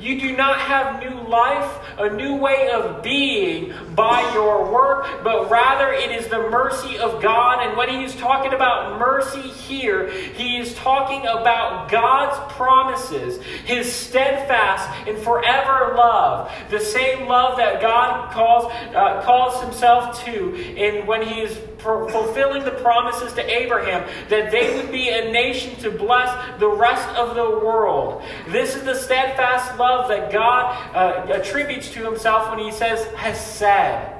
you 0.00 0.20
do 0.20 0.36
not 0.36 0.58
have 0.58 1.02
new 1.02 1.28
life, 1.28 1.80
a 1.98 2.10
new 2.10 2.36
way 2.36 2.70
of 2.70 3.02
being 3.02 3.72
by 3.94 4.20
your 4.34 4.70
work, 4.72 5.06
but 5.22 5.50
rather 5.50 5.92
it 5.92 6.10
is 6.10 6.28
the 6.28 6.38
mercy 6.50 6.98
of 6.98 7.22
God. 7.22 7.66
And 7.66 7.76
when 7.76 7.88
he 7.88 8.04
is 8.04 8.14
talking 8.16 8.52
about 8.52 8.98
mercy 8.98 9.40
here, 9.40 10.10
he 10.10 10.58
is 10.58 10.74
talking 10.74 11.20
about 11.22 11.90
God's 11.90 12.52
promises, 12.54 13.42
his 13.64 13.92
steadfast 13.92 14.88
and 15.08 15.18
forever 15.18 15.94
love, 15.96 16.50
the 16.70 16.80
same 16.80 17.26
love 17.26 17.56
that 17.58 17.80
God 17.80 18.32
calls, 18.32 18.72
uh, 18.94 19.22
calls 19.22 19.62
himself 19.62 20.24
to 20.24 20.54
in 20.54 21.06
when 21.06 21.22
he 21.22 21.40
is 21.40 21.58
fulfilling 21.84 22.64
the 22.64 22.70
promises 22.70 23.32
to 23.34 23.44
Abraham 23.50 24.08
that 24.28 24.50
they 24.50 24.74
would 24.76 24.90
be 24.90 25.10
a 25.10 25.30
nation 25.30 25.76
to 25.76 25.90
bless 25.90 26.58
the 26.58 26.68
rest 26.68 27.08
of 27.10 27.34
the 27.34 27.44
world. 27.64 28.22
This 28.48 28.74
is 28.74 28.84
the 28.84 28.94
steadfast 28.94 29.78
love 29.78 30.08
that 30.08 30.32
God 30.32 30.94
uh, 30.94 31.32
attributes 31.32 31.92
to 31.92 32.04
himself 32.04 32.50
when 32.50 32.58
he 32.58 32.72
says, 32.72 33.04
has 33.14 33.38
said. 33.38 34.10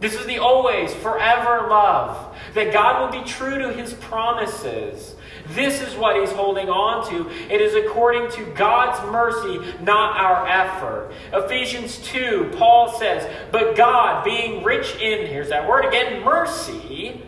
This 0.00 0.14
is 0.14 0.26
the 0.26 0.38
always, 0.38 0.92
forever 0.94 1.68
love. 1.68 2.36
That 2.54 2.72
God 2.72 3.00
will 3.12 3.20
be 3.20 3.26
true 3.26 3.58
to 3.58 3.72
his 3.72 3.94
promises. 3.94 5.13
This 5.48 5.82
is 5.82 5.94
what 5.94 6.18
he's 6.18 6.32
holding 6.32 6.68
on 6.68 7.08
to. 7.10 7.28
It 7.52 7.60
is 7.60 7.74
according 7.74 8.30
to 8.32 8.44
God's 8.54 9.00
mercy, 9.12 9.58
not 9.82 10.16
our 10.16 10.46
effort. 10.46 11.12
Ephesians 11.32 11.98
2, 11.98 12.52
Paul 12.56 12.98
says, 12.98 13.30
But 13.52 13.76
God, 13.76 14.24
being 14.24 14.64
rich 14.64 14.96
in, 14.96 15.26
here's 15.26 15.50
that 15.50 15.68
word 15.68 15.84
again, 15.84 16.24
mercy, 16.24 17.22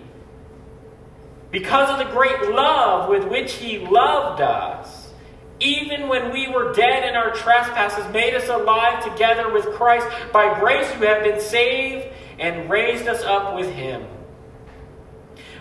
because 1.50 1.90
of 1.90 1.98
the 1.98 2.12
great 2.12 2.50
love 2.50 3.08
with 3.10 3.24
which 3.24 3.54
he 3.54 3.78
loved 3.78 4.40
us, 4.40 5.12
even 5.60 6.08
when 6.08 6.32
we 6.32 6.48
were 6.48 6.72
dead 6.72 7.08
in 7.08 7.14
our 7.14 7.32
trespasses, 7.32 8.10
made 8.12 8.34
us 8.34 8.48
alive 8.48 9.04
together 9.04 9.52
with 9.52 9.64
Christ. 9.74 10.06
By 10.32 10.58
grace 10.58 10.86
you 10.94 11.06
have 11.06 11.22
been 11.22 11.40
saved 11.40 12.08
and 12.38 12.68
raised 12.68 13.08
us 13.08 13.22
up 13.22 13.54
with 13.54 13.72
him. 13.72 14.06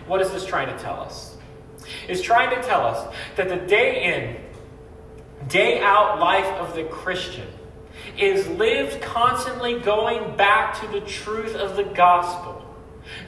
What 0.06 0.20
is 0.20 0.30
this 0.30 0.44
trying 0.44 0.68
to 0.68 0.82
tell 0.82 1.00
us? 1.00 1.35
Is 2.08 2.22
trying 2.22 2.50
to 2.50 2.62
tell 2.62 2.84
us 2.86 3.14
that 3.36 3.48
the 3.48 3.56
day 3.56 4.04
in, 4.04 5.48
day 5.48 5.80
out 5.80 6.18
life 6.18 6.46
of 6.58 6.74
the 6.74 6.84
Christian 6.84 7.48
is 8.18 8.46
lived 8.48 9.00
constantly 9.02 9.78
going 9.80 10.36
back 10.36 10.80
to 10.80 10.88
the 10.88 11.00
truth 11.00 11.54
of 11.54 11.76
the 11.76 11.84
gospel. 11.84 12.62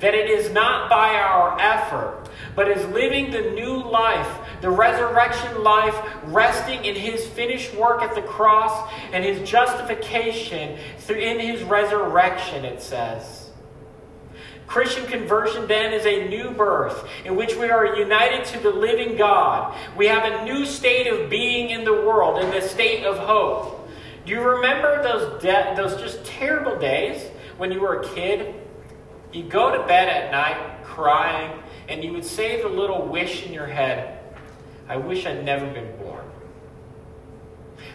That 0.00 0.14
it 0.14 0.28
is 0.28 0.50
not 0.50 0.90
by 0.90 1.14
our 1.14 1.56
effort, 1.60 2.28
but 2.56 2.68
is 2.68 2.84
living 2.92 3.30
the 3.30 3.52
new 3.52 3.76
life, 3.76 4.28
the 4.60 4.70
resurrection 4.70 5.62
life, 5.62 5.94
resting 6.24 6.84
in 6.84 6.96
his 6.96 7.24
finished 7.26 7.74
work 7.76 8.02
at 8.02 8.14
the 8.14 8.22
cross 8.22 8.90
and 9.12 9.24
his 9.24 9.48
justification 9.48 10.78
through 10.98 11.18
in 11.18 11.38
his 11.38 11.62
resurrection, 11.62 12.64
it 12.64 12.82
says. 12.82 13.37
Christian 14.68 15.06
conversion 15.06 15.66
then 15.66 15.94
is 15.94 16.04
a 16.04 16.28
new 16.28 16.50
birth 16.50 17.08
in 17.24 17.36
which 17.36 17.56
we 17.56 17.70
are 17.70 17.96
united 17.96 18.44
to 18.46 18.60
the 18.60 18.70
living 18.70 19.16
God. 19.16 19.74
We 19.96 20.06
have 20.06 20.30
a 20.30 20.44
new 20.44 20.66
state 20.66 21.06
of 21.06 21.30
being 21.30 21.70
in 21.70 21.84
the 21.84 21.94
world, 21.94 22.44
in 22.44 22.50
the 22.50 22.60
state 22.60 23.04
of 23.04 23.16
hope. 23.16 23.88
Do 24.26 24.32
you 24.32 24.42
remember 24.42 25.02
those 25.02 25.42
de- 25.42 25.74
those 25.74 25.98
just 25.98 26.22
terrible 26.26 26.78
days 26.78 27.26
when 27.56 27.72
you 27.72 27.80
were 27.80 28.02
a 28.02 28.08
kid? 28.14 28.54
You 29.32 29.44
go 29.44 29.72
to 29.72 29.86
bed 29.86 30.08
at 30.08 30.30
night 30.30 30.84
crying, 30.84 31.62
and 31.88 32.04
you 32.04 32.12
would 32.12 32.24
say 32.24 32.60
the 32.60 32.68
little 32.68 33.06
wish 33.06 33.46
in 33.46 33.54
your 33.54 33.66
head, 33.66 34.18
I 34.86 34.98
wish 34.98 35.24
I'd 35.24 35.44
never 35.44 35.66
been 35.66 35.96
born. 35.96 36.24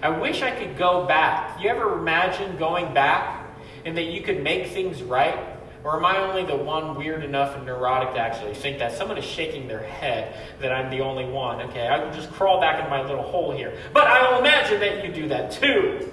I 0.02 0.10
wish 0.10 0.42
I 0.42 0.52
could 0.52 0.76
go 0.76 1.06
back. 1.06 1.62
You 1.62 1.70
ever 1.70 2.00
imagine 2.00 2.58
going 2.58 2.94
back 2.94 3.46
and 3.86 3.96
that 3.98 4.06
you 4.06 4.22
could 4.22 4.42
make 4.42 4.68
things 4.68 5.04
right? 5.04 5.53
Or 5.84 5.98
am 5.98 6.06
I 6.06 6.18
only 6.18 6.46
the 6.46 6.56
one 6.56 6.96
weird 6.96 7.24
enough 7.24 7.58
and 7.58 7.66
neurotic 7.66 8.14
to 8.14 8.20
actually 8.20 8.54
think 8.54 8.80
that? 8.80 8.94
Someone 8.94 9.18
is 9.18 9.26
shaking 9.26 9.68
their 9.68 9.84
head 9.84 10.34
that 10.62 10.72
I'm 10.72 10.90
the 10.90 11.02
only 11.02 11.26
one. 11.26 11.62
Okay, 11.64 11.88
I 11.88 12.00
can 12.00 12.14
just 12.14 12.32
crawl 12.32 12.62
back 12.62 12.82
in 12.84 12.90
my 12.90 13.02
little 13.02 13.24
hole 13.24 13.52
here. 13.52 13.78
But 13.94 14.08
I 14.08 14.32
will 14.32 14.40
imagine 14.40 14.80
that 14.80 15.06
you 15.06 15.12
do 15.12 15.28
that 15.28 15.52
too. 15.52 16.10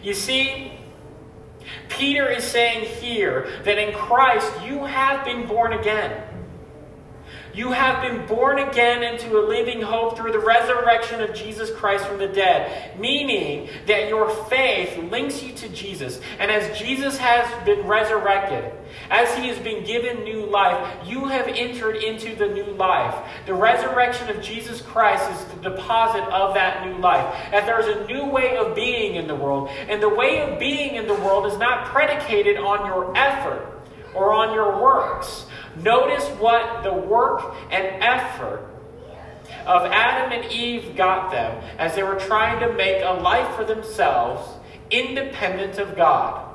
You 0.00 0.14
see, 0.14 0.72
Peter 1.88 2.28
is 2.28 2.44
saying 2.44 2.84
here 3.00 3.48
that 3.64 3.78
in 3.78 3.94
Christ 3.94 4.50
you 4.64 4.84
have 4.84 5.24
been 5.24 5.46
born 5.46 5.72
again. 5.72 6.24
You 7.54 7.72
have 7.72 8.02
been 8.02 8.26
born 8.26 8.58
again 8.58 9.02
into 9.02 9.38
a 9.38 9.42
living 9.42 9.82
hope 9.82 10.16
through 10.16 10.32
the 10.32 10.38
resurrection 10.38 11.20
of 11.20 11.34
Jesus 11.34 11.70
Christ 11.72 12.06
from 12.06 12.18
the 12.18 12.28
dead, 12.28 12.98
meaning 12.98 13.68
that 13.86 14.08
your 14.08 14.30
faith 14.46 14.96
links 15.10 15.42
you 15.42 15.52
to 15.54 15.68
Jesus. 15.70 16.20
And 16.38 16.50
as 16.50 16.78
Jesus 16.78 17.18
has 17.18 17.64
been 17.64 17.86
resurrected, 17.86 18.72
as 19.10 19.36
he 19.36 19.48
has 19.48 19.58
been 19.58 19.84
given 19.84 20.22
new 20.22 20.46
life, 20.46 21.08
you 21.08 21.26
have 21.26 21.48
entered 21.48 21.96
into 21.96 22.36
the 22.36 22.46
new 22.46 22.72
life. 22.72 23.14
The 23.46 23.54
resurrection 23.54 24.28
of 24.28 24.40
Jesus 24.40 24.80
Christ 24.80 25.28
is 25.32 25.44
the 25.54 25.70
deposit 25.70 26.22
of 26.24 26.54
that 26.54 26.86
new 26.86 26.98
life. 26.98 27.50
That 27.50 27.66
there's 27.66 27.86
a 27.86 28.06
new 28.06 28.26
way 28.26 28.56
of 28.56 28.74
being 28.74 29.16
in 29.16 29.26
the 29.26 29.34
world. 29.34 29.70
And 29.88 30.00
the 30.00 30.08
way 30.08 30.40
of 30.40 30.58
being 30.58 30.94
in 30.94 31.08
the 31.08 31.14
world 31.14 31.46
is 31.46 31.58
not 31.58 31.86
predicated 31.86 32.56
on 32.56 32.86
your 32.86 33.16
effort 33.16 33.66
or 34.14 34.32
on 34.32 34.54
your 34.54 34.80
works. 34.80 35.46
Notice 35.76 36.26
what 36.38 36.82
the 36.82 36.92
work 36.92 37.54
and 37.70 38.02
effort 38.02 38.66
of 39.66 39.84
Adam 39.86 40.32
and 40.32 40.50
Eve 40.52 40.96
got 40.96 41.30
them 41.30 41.62
as 41.78 41.94
they 41.94 42.02
were 42.02 42.18
trying 42.18 42.60
to 42.60 42.72
make 42.74 43.02
a 43.02 43.12
life 43.12 43.54
for 43.54 43.64
themselves 43.64 44.56
independent 44.90 45.78
of 45.78 45.96
God. 45.96 46.46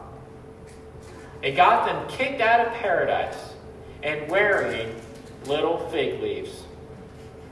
It 1.42 1.56
got 1.56 1.86
them 1.86 2.08
kicked 2.10 2.42
out 2.42 2.66
of 2.66 2.74
paradise 2.74 3.54
and 4.04 4.30
wearing 4.30 4.96
little 5.46 5.90
fig 5.90 6.22
leaves. 6.22 6.65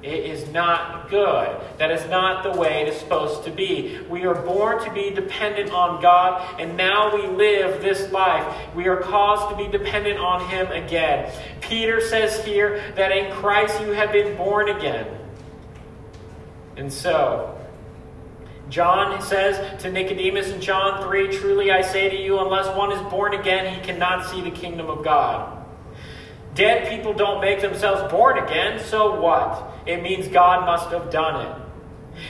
It 0.03 0.25
is 0.25 0.51
not 0.51 1.09
good. 1.09 1.57
That 1.77 1.89
is 1.89 2.05
not 2.09 2.43
the 2.43 2.59
way 2.59 2.81
it 2.81 2.89
is 2.89 2.99
supposed 2.99 3.45
to 3.45 3.51
be. 3.51 4.01
We 4.09 4.25
are 4.25 4.35
born 4.35 4.83
to 4.83 4.91
be 4.91 5.11
dependent 5.11 5.71
on 5.71 6.01
God, 6.01 6.59
and 6.59 6.75
now 6.75 7.15
we 7.15 7.25
live 7.25 7.81
this 7.81 8.11
life. 8.11 8.45
We 8.75 8.89
are 8.89 8.97
caused 8.97 9.49
to 9.49 9.55
be 9.55 9.71
dependent 9.71 10.19
on 10.19 10.49
Him 10.49 10.67
again. 10.73 11.31
Peter 11.61 12.01
says 12.01 12.43
here 12.43 12.83
that 12.95 13.13
in 13.13 13.31
Christ 13.31 13.79
you 13.79 13.91
have 13.91 14.11
been 14.11 14.35
born 14.35 14.67
again. 14.67 15.07
And 16.75 16.91
so, 16.91 17.57
John 18.67 19.21
says 19.21 19.81
to 19.83 19.89
Nicodemus 19.89 20.49
in 20.49 20.59
John 20.59 21.01
3 21.01 21.37
Truly 21.37 21.71
I 21.71 21.81
say 21.81 22.09
to 22.09 22.17
you, 22.17 22.39
unless 22.39 22.75
one 22.75 22.91
is 22.91 23.01
born 23.09 23.35
again, 23.35 23.73
he 23.73 23.79
cannot 23.79 24.25
see 24.29 24.41
the 24.41 24.51
kingdom 24.51 24.89
of 24.89 25.01
God. 25.01 25.62
Dead 26.55 26.87
people 26.89 27.13
don't 27.13 27.41
make 27.41 27.61
themselves 27.61 28.11
born 28.11 28.37
again, 28.37 28.79
so 28.79 29.19
what? 29.19 29.71
It 29.87 30.03
means 30.03 30.27
God 30.27 30.65
must 30.65 30.89
have 30.89 31.11
done 31.11 31.45
it. 31.45 31.63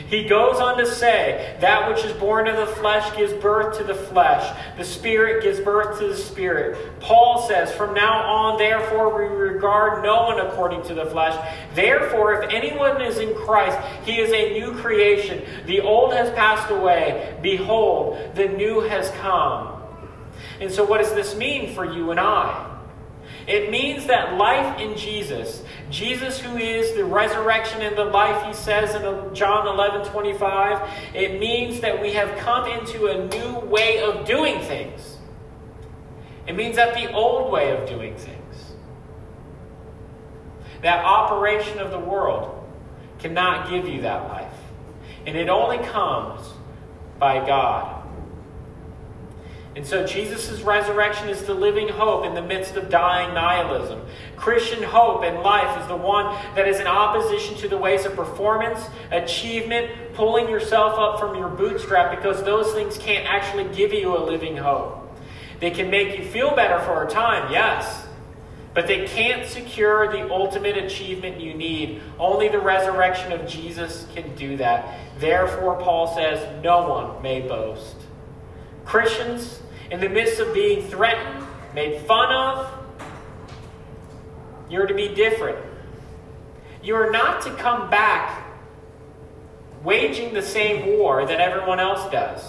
He 0.07 0.23
goes 0.23 0.61
on 0.61 0.77
to 0.77 0.85
say, 0.85 1.57
That 1.59 1.89
which 1.89 2.05
is 2.05 2.13
born 2.13 2.47
of 2.47 2.55
the 2.55 2.73
flesh 2.75 3.15
gives 3.17 3.33
birth 3.33 3.77
to 3.77 3.83
the 3.83 3.93
flesh, 3.93 4.57
the 4.77 4.83
spirit 4.83 5.43
gives 5.43 5.59
birth 5.59 5.99
to 5.99 6.07
the 6.07 6.15
spirit. 6.15 6.99
Paul 7.01 7.45
says, 7.47 7.71
From 7.73 7.93
now 7.93 8.21
on, 8.21 8.57
therefore, 8.57 9.17
we 9.17 9.25
regard 9.25 10.01
no 10.03 10.23
one 10.23 10.39
according 10.39 10.83
to 10.83 10.93
the 10.93 11.05
flesh. 11.07 11.37
Therefore, 11.75 12.41
if 12.41 12.49
anyone 12.49 13.01
is 13.01 13.17
in 13.17 13.35
Christ, 13.35 13.77
he 14.05 14.19
is 14.19 14.31
a 14.31 14.53
new 14.53 14.73
creation. 14.79 15.43
The 15.65 15.81
old 15.81 16.13
has 16.13 16.29
passed 16.31 16.71
away. 16.71 17.37
Behold, 17.41 18.35
the 18.35 18.47
new 18.47 18.79
has 18.81 19.09
come. 19.11 19.81
And 20.61 20.71
so, 20.71 20.85
what 20.85 20.99
does 20.99 21.13
this 21.13 21.35
mean 21.35 21.75
for 21.75 21.83
you 21.83 22.11
and 22.11 22.19
I? 22.19 22.72
It 23.47 23.69
means 23.69 24.05
that 24.07 24.37
life 24.37 24.79
in 24.79 24.97
Jesus, 24.97 25.63
Jesus 25.89 26.39
who 26.39 26.57
is 26.57 26.93
the 26.95 27.03
resurrection 27.03 27.81
and 27.81 27.97
the 27.97 28.05
life, 28.05 28.45
he 28.45 28.53
says 28.53 28.95
in 28.95 29.35
John 29.35 29.67
11 29.67 30.09
25, 30.09 30.89
it 31.13 31.39
means 31.39 31.81
that 31.81 32.01
we 32.01 32.13
have 32.13 32.37
come 32.39 32.69
into 32.69 33.07
a 33.07 33.27
new 33.27 33.59
way 33.67 34.01
of 34.01 34.25
doing 34.25 34.61
things. 34.61 35.17
It 36.47 36.55
means 36.55 36.75
that 36.77 36.93
the 36.93 37.11
old 37.11 37.51
way 37.51 37.71
of 37.71 37.87
doing 37.87 38.15
things, 38.15 38.73
that 40.81 41.03
operation 41.03 41.79
of 41.79 41.91
the 41.91 41.99
world, 41.99 42.59
cannot 43.19 43.69
give 43.69 43.87
you 43.87 44.01
that 44.01 44.27
life. 44.27 44.53
And 45.25 45.37
it 45.37 45.47
only 45.47 45.77
comes 45.77 46.45
by 47.19 47.45
God. 47.45 48.02
And 49.75 49.85
so 49.85 50.05
Jesus' 50.05 50.61
resurrection 50.61 51.29
is 51.29 51.43
the 51.43 51.53
living 51.53 51.87
hope 51.87 52.25
in 52.25 52.35
the 52.35 52.43
midst 52.43 52.75
of 52.75 52.89
dying 52.89 53.33
nihilism. 53.33 54.01
Christian 54.35 54.83
hope 54.83 55.23
and 55.23 55.39
life 55.39 55.81
is 55.81 55.87
the 55.87 55.95
one 55.95 56.25
that 56.55 56.67
is 56.67 56.79
in 56.79 56.85
opposition 56.85 57.57
to 57.57 57.67
the 57.67 57.77
ways 57.77 58.05
of 58.05 58.15
performance, 58.15 58.79
achievement, 59.09 59.89
pulling 60.13 60.47
yourself 60.47 60.99
up 60.99 61.19
from 61.19 61.35
your 61.35 61.49
bootstrap 61.49 62.15
because 62.15 62.43
those 62.43 62.71
things 62.73 62.99
can't 62.99 63.27
actually 63.27 63.63
give 63.75 63.91
you 63.93 64.15
a 64.15 64.21
living 64.23 64.57
hope. 64.57 64.99
They 65.59 65.71
can 65.71 65.89
make 65.89 66.19
you 66.19 66.25
feel 66.25 66.55
better 66.55 66.79
for 66.83 67.03
a 67.03 67.09
time, 67.09 67.51
yes, 67.51 68.05
but 68.75 68.85
they 68.85 69.07
can't 69.07 69.47
secure 69.47 70.11
the 70.11 70.31
ultimate 70.31 70.77
achievement 70.77 71.39
you 71.39 71.55
need. 71.55 72.01
Only 72.19 72.47
the 72.47 72.59
resurrection 72.59 73.31
of 73.31 73.47
Jesus 73.47 74.05
can 74.13 74.35
do 74.35 74.57
that. 74.57 74.99
Therefore, 75.19 75.79
Paul 75.81 76.13
says, 76.15 76.63
no 76.63 76.87
one 76.87 77.21
may 77.23 77.41
boast. 77.41 77.95
Christians, 78.85 79.61
in 79.93 79.99
the 79.99 80.09
midst 80.09 80.39
of 80.39 80.51
being 80.55 80.81
threatened, 80.87 81.45
made 81.75 82.01
fun 82.07 82.33
of, 82.33 82.67
you're 84.67 84.87
to 84.87 84.93
be 84.95 85.13
different. 85.13 85.59
You 86.81 86.95
are 86.95 87.11
not 87.11 87.43
to 87.43 87.51
come 87.51 87.91
back 87.91 88.43
waging 89.83 90.33
the 90.33 90.41
same 90.41 90.97
war 90.97 91.27
that 91.27 91.39
everyone 91.39 91.79
else 91.79 92.11
does. 92.11 92.41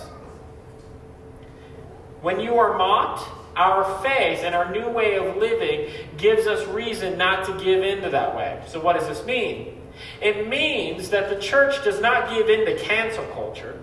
When 2.23 2.41
you 2.41 2.57
are 2.57 2.79
mocked, 2.79 3.29
our 3.57 3.85
faith 4.03 4.41
and 4.43 4.55
our 4.55 4.73
new 4.73 4.89
way 4.89 5.19
of 5.19 5.37
living 5.37 5.93
gives 6.17 6.47
us 6.47 6.67
reason 6.69 7.19
not 7.19 7.45
to 7.45 7.63
give 7.63 7.83
in 7.83 8.01
to 8.05 8.09
that 8.09 8.35
way. 8.35 8.63
So, 8.69 8.81
what 8.81 8.99
does 8.99 9.07
this 9.07 9.23
mean? 9.27 9.83
It 10.23 10.49
means 10.49 11.11
that 11.11 11.29
the 11.29 11.37
church 11.37 11.85
does 11.85 12.01
not 12.01 12.31
give 12.31 12.49
in 12.49 12.65
to 12.65 12.83
cancel 12.83 13.27
culture. 13.27 13.79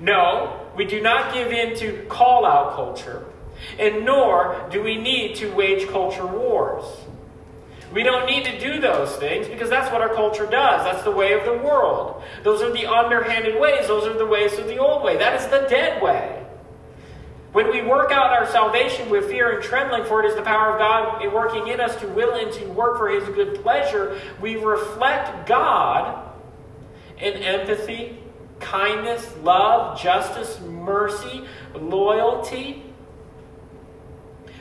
No, 0.00 0.68
we 0.76 0.84
do 0.84 1.00
not 1.00 1.32
give 1.32 1.52
in 1.52 1.76
to 1.78 2.04
call 2.06 2.44
out 2.44 2.74
culture, 2.74 3.24
and 3.78 4.04
nor 4.04 4.68
do 4.70 4.82
we 4.82 4.96
need 4.96 5.36
to 5.36 5.52
wage 5.54 5.88
culture 5.88 6.26
wars. 6.26 6.84
We 7.92 8.02
don't 8.02 8.26
need 8.26 8.44
to 8.46 8.58
do 8.58 8.80
those 8.80 9.14
things 9.16 9.46
because 9.46 9.70
that's 9.70 9.92
what 9.92 10.00
our 10.00 10.12
culture 10.12 10.46
does. 10.46 10.84
That's 10.84 11.04
the 11.04 11.12
way 11.12 11.32
of 11.32 11.44
the 11.44 11.64
world. 11.64 12.24
Those 12.42 12.60
are 12.60 12.72
the 12.72 12.86
underhanded 12.86 13.60
ways. 13.60 13.86
Those 13.86 14.04
are 14.06 14.18
the 14.18 14.26
ways 14.26 14.58
of 14.58 14.66
the 14.66 14.78
old 14.78 15.04
way. 15.04 15.16
That 15.16 15.40
is 15.40 15.46
the 15.46 15.68
dead 15.70 16.02
way. 16.02 16.44
When 17.52 17.70
we 17.70 17.82
work 17.82 18.10
out 18.10 18.32
our 18.32 18.50
salvation 18.50 19.08
with 19.10 19.26
fear 19.26 19.54
and 19.54 19.62
trembling, 19.62 20.04
for 20.06 20.24
it 20.24 20.28
is 20.28 20.34
the 20.34 20.42
power 20.42 20.72
of 20.72 20.78
God 20.80 21.32
working 21.32 21.68
in 21.68 21.80
us 21.80 21.94
to 22.00 22.08
will 22.08 22.34
and 22.34 22.52
to 22.54 22.66
work 22.70 22.98
for 22.98 23.08
His 23.08 23.28
good 23.28 23.62
pleasure, 23.62 24.20
we 24.40 24.56
reflect 24.56 25.46
God 25.46 26.32
in 27.16 27.34
empathy, 27.34 28.18
kindness, 28.60 29.34
love, 29.42 30.00
justice, 30.00 30.60
mercy, 30.60 31.44
loyalty. 31.74 32.82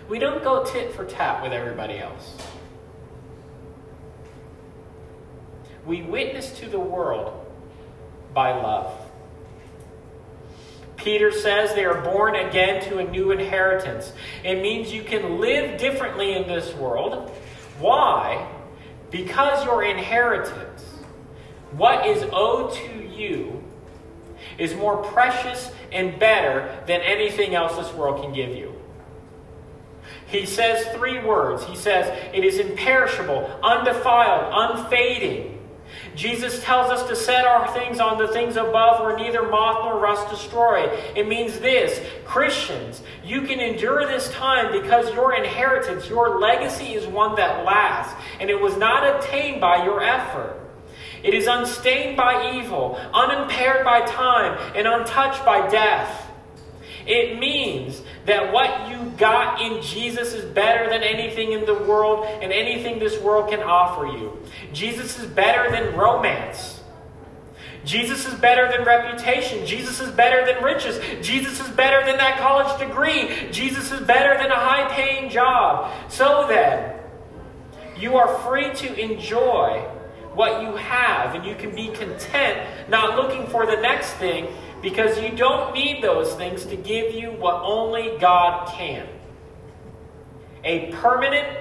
We 0.09 0.19
don't 0.19 0.43
go 0.43 0.63
tit 0.63 0.93
for 0.93 1.05
tat 1.05 1.41
with 1.41 1.53
everybody 1.53 1.99
else. 1.99 2.37
We 5.85 6.01
witness 6.01 6.57
to 6.59 6.69
the 6.69 6.79
world 6.79 7.45
by 8.33 8.51
love. 8.51 8.99
Peter 10.95 11.31
says 11.31 11.73
they 11.73 11.85
are 11.85 12.01
born 12.01 12.35
again 12.35 12.81
to 12.89 12.99
a 12.99 13.03
new 13.03 13.31
inheritance. 13.31 14.13
It 14.43 14.61
means 14.61 14.93
you 14.93 15.03
can 15.03 15.39
live 15.39 15.77
differently 15.77 16.33
in 16.33 16.47
this 16.47 16.73
world. 16.75 17.29
Why? 17.79 18.47
Because 19.11 19.65
your 19.65 19.83
inheritance, 19.83 20.81
what 21.71 22.07
is 22.07 22.23
owed 22.31 22.73
to 22.73 23.03
you, 23.03 23.62
is 24.57 24.75
more 24.75 24.97
precious 24.97 25.71
and 25.91 26.19
better 26.19 26.83
than 26.87 27.01
anything 27.01 27.55
else 27.55 27.75
this 27.75 27.93
world 27.93 28.21
can 28.21 28.33
give 28.33 28.55
you. 28.55 28.73
He 30.27 30.45
says 30.45 30.85
three 30.95 31.23
words. 31.23 31.63
He 31.65 31.75
says, 31.75 32.07
It 32.33 32.43
is 32.43 32.57
imperishable, 32.57 33.59
undefiled, 33.61 34.51
unfading. 34.51 35.53
Jesus 36.15 36.63
tells 36.63 36.91
us 36.91 37.07
to 37.07 37.15
set 37.15 37.45
our 37.45 37.71
things 37.73 37.99
on 37.99 38.17
the 38.17 38.27
things 38.27 38.55
above 38.55 39.01
where 39.01 39.17
neither 39.17 39.43
moth 39.47 39.83
nor 39.83 39.99
rust 39.99 40.29
destroy. 40.29 40.85
It 41.15 41.27
means 41.27 41.59
this 41.59 42.05
Christians, 42.25 43.01
you 43.23 43.41
can 43.43 43.59
endure 43.59 44.05
this 44.05 44.31
time 44.31 44.71
because 44.71 45.13
your 45.13 45.33
inheritance, 45.35 46.07
your 46.07 46.39
legacy 46.39 46.93
is 46.93 47.05
one 47.07 47.35
that 47.35 47.63
lasts, 47.65 48.13
and 48.39 48.49
it 48.49 48.59
was 48.59 48.77
not 48.77 49.15
obtained 49.15 49.61
by 49.61 49.83
your 49.85 50.01
effort. 50.01 50.59
It 51.23 51.33
is 51.33 51.47
unstained 51.47 52.17
by 52.17 52.53
evil, 52.55 52.99
unimpaired 53.13 53.85
by 53.85 54.01
time, 54.01 54.59
and 54.75 54.87
untouched 54.87 55.45
by 55.45 55.69
death. 55.69 56.29
It 57.05 57.39
means 57.39 58.01
that 58.25 58.53
what 58.53 58.89
you 58.89 59.11
got 59.17 59.61
in 59.61 59.81
Jesus 59.81 60.33
is 60.33 60.45
better 60.53 60.89
than 60.89 61.01
anything 61.01 61.51
in 61.51 61.65
the 61.65 61.73
world 61.73 62.25
and 62.25 62.51
anything 62.51 62.99
this 62.99 63.19
world 63.19 63.49
can 63.49 63.61
offer 63.61 64.05
you. 64.05 64.37
Jesus 64.71 65.19
is 65.19 65.25
better 65.25 65.69
than 65.71 65.95
romance. 65.97 66.81
Jesus 67.85 68.25
is 68.25 68.33
better 68.35 68.71
than 68.71 68.85
reputation. 68.85 69.65
Jesus 69.65 69.99
is 69.99 70.09
better 70.11 70.45
than 70.45 70.63
riches. 70.63 70.99
Jesus 71.25 71.59
is 71.59 71.69
better 71.75 72.05
than 72.05 72.17
that 72.17 72.39
college 72.39 72.79
degree. 72.79 73.51
Jesus 73.51 73.91
is 73.91 73.99
better 74.01 74.41
than 74.41 74.51
a 74.51 74.55
high 74.55 74.87
paying 74.93 75.29
job. 75.29 75.91
So 76.09 76.45
then, 76.47 76.97
you 77.97 78.15
are 78.15 78.37
free 78.39 78.73
to 78.73 78.99
enjoy 78.99 79.85
what 80.35 80.61
you 80.61 80.75
have 80.75 81.35
and 81.35 81.45
you 81.45 81.55
can 81.55 81.75
be 81.75 81.89
content, 81.89 82.89
not 82.89 83.15
looking 83.15 83.47
for 83.47 83.65
the 83.65 83.77
next 83.77 84.13
thing, 84.13 84.47
because 84.81 85.19
you 85.19 85.29
don't 85.29 85.73
need 85.73 86.03
those 86.03 86.33
things 86.35 86.65
to 86.65 86.75
give 86.75 87.13
you 87.13 87.31
what 87.31 87.61
only 87.63 88.17
God 88.19 88.67
can 88.69 89.07
a 90.63 90.91
permanent, 90.93 91.57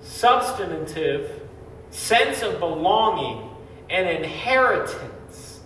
substantive 0.00 1.42
sense 1.90 2.42
of 2.42 2.58
belonging 2.60 3.50
and 3.90 4.08
inheritance. 4.08 5.60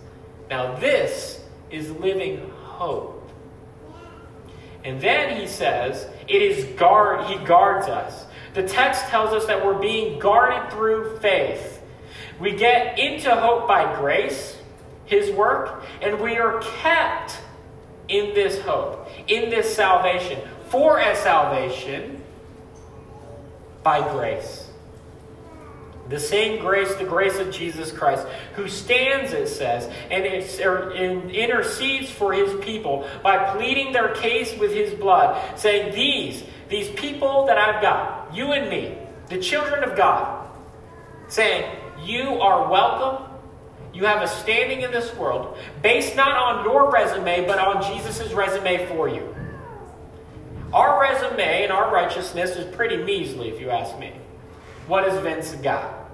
Now, 0.49 0.75
this 0.75 1.43
is 1.69 1.91
living 1.91 2.49
hope. 2.63 3.19
And 4.83 4.99
then 4.99 5.39
he 5.39 5.47
says, 5.47 6.07
it 6.27 6.41
is 6.41 6.65
guard, 6.77 7.25
he 7.27 7.43
guards 7.45 7.87
us. 7.87 8.25
The 8.53 8.63
text 8.63 9.05
tells 9.05 9.31
us 9.31 9.45
that 9.47 9.65
we're 9.65 9.79
being 9.79 10.19
guarded 10.19 10.71
through 10.71 11.17
faith. 11.19 11.81
We 12.39 12.55
get 12.55 12.99
into 12.99 13.33
hope 13.35 13.67
by 13.67 13.95
grace, 13.99 14.57
His 15.05 15.31
work, 15.31 15.83
and 16.01 16.19
we 16.19 16.37
are 16.37 16.59
kept 16.81 17.39
in 18.07 18.33
this 18.33 18.61
hope, 18.61 19.07
in 19.27 19.49
this 19.49 19.75
salvation, 19.75 20.39
for 20.69 20.99
a 20.99 21.15
salvation 21.15 22.21
by 23.81 24.07
grace. 24.11 24.69
The 26.09 26.19
same 26.19 26.59
grace, 26.59 26.93
the 26.95 27.05
grace 27.05 27.39
of 27.39 27.49
Jesus 27.49 27.91
Christ, 27.91 28.27
who 28.55 28.67
stands, 28.67 29.31
it 29.31 29.47
says, 29.47 29.89
and, 30.11 30.25
er, 30.61 30.91
and 30.91 31.31
intercedes 31.31 32.11
for 32.11 32.33
his 32.33 32.53
people 32.63 33.07
by 33.23 33.55
pleading 33.55 33.93
their 33.93 34.13
case 34.13 34.57
with 34.59 34.73
his 34.73 34.93
blood, 34.93 35.57
saying, 35.57 35.95
These, 35.95 36.43
these 36.73 36.89
people 36.89 37.45
that 37.45 37.57
I've 37.57 37.83
got, 37.83 38.33
you 38.33 38.51
and 38.51 38.67
me, 38.67 38.97
the 39.29 39.37
children 39.37 39.83
of 39.83 39.95
God, 39.95 40.49
saying, 41.27 41.69
You 42.03 42.41
are 42.41 42.69
welcome. 42.69 43.29
You 43.93 44.05
have 44.05 44.23
a 44.23 44.27
standing 44.27 44.81
in 44.81 44.91
this 44.91 45.13
world 45.15 45.55
based 45.83 46.15
not 46.15 46.35
on 46.35 46.65
your 46.65 46.91
resume, 46.91 47.45
but 47.45 47.59
on 47.59 47.83
Jesus' 47.93 48.33
resume 48.33 48.87
for 48.87 49.07
you. 49.07 49.35
Our 50.73 50.99
resume 50.99 51.63
and 51.63 51.71
our 51.71 51.93
righteousness 51.93 52.55
is 52.55 52.75
pretty 52.75 52.97
measly, 52.97 53.49
if 53.49 53.61
you 53.61 53.69
ask 53.69 53.99
me. 53.99 54.11
What 54.87 55.07
has 55.07 55.21
Vince 55.21 55.51
got? 55.61 56.09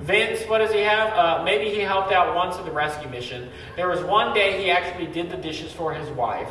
Vince, 0.00 0.42
what 0.48 0.58
does 0.58 0.72
he 0.72 0.80
have? 0.80 1.14
Uh, 1.14 1.42
maybe 1.44 1.70
he 1.70 1.80
helped 1.80 2.12
out 2.12 2.34
once 2.34 2.58
in 2.58 2.66
the 2.66 2.72
rescue 2.72 3.08
mission. 3.08 3.48
There 3.74 3.88
was 3.88 4.02
one 4.02 4.34
day 4.34 4.62
he 4.62 4.70
actually 4.70 5.06
did 5.06 5.30
the 5.30 5.38
dishes 5.38 5.72
for 5.72 5.94
his 5.94 6.10
wife 6.10 6.50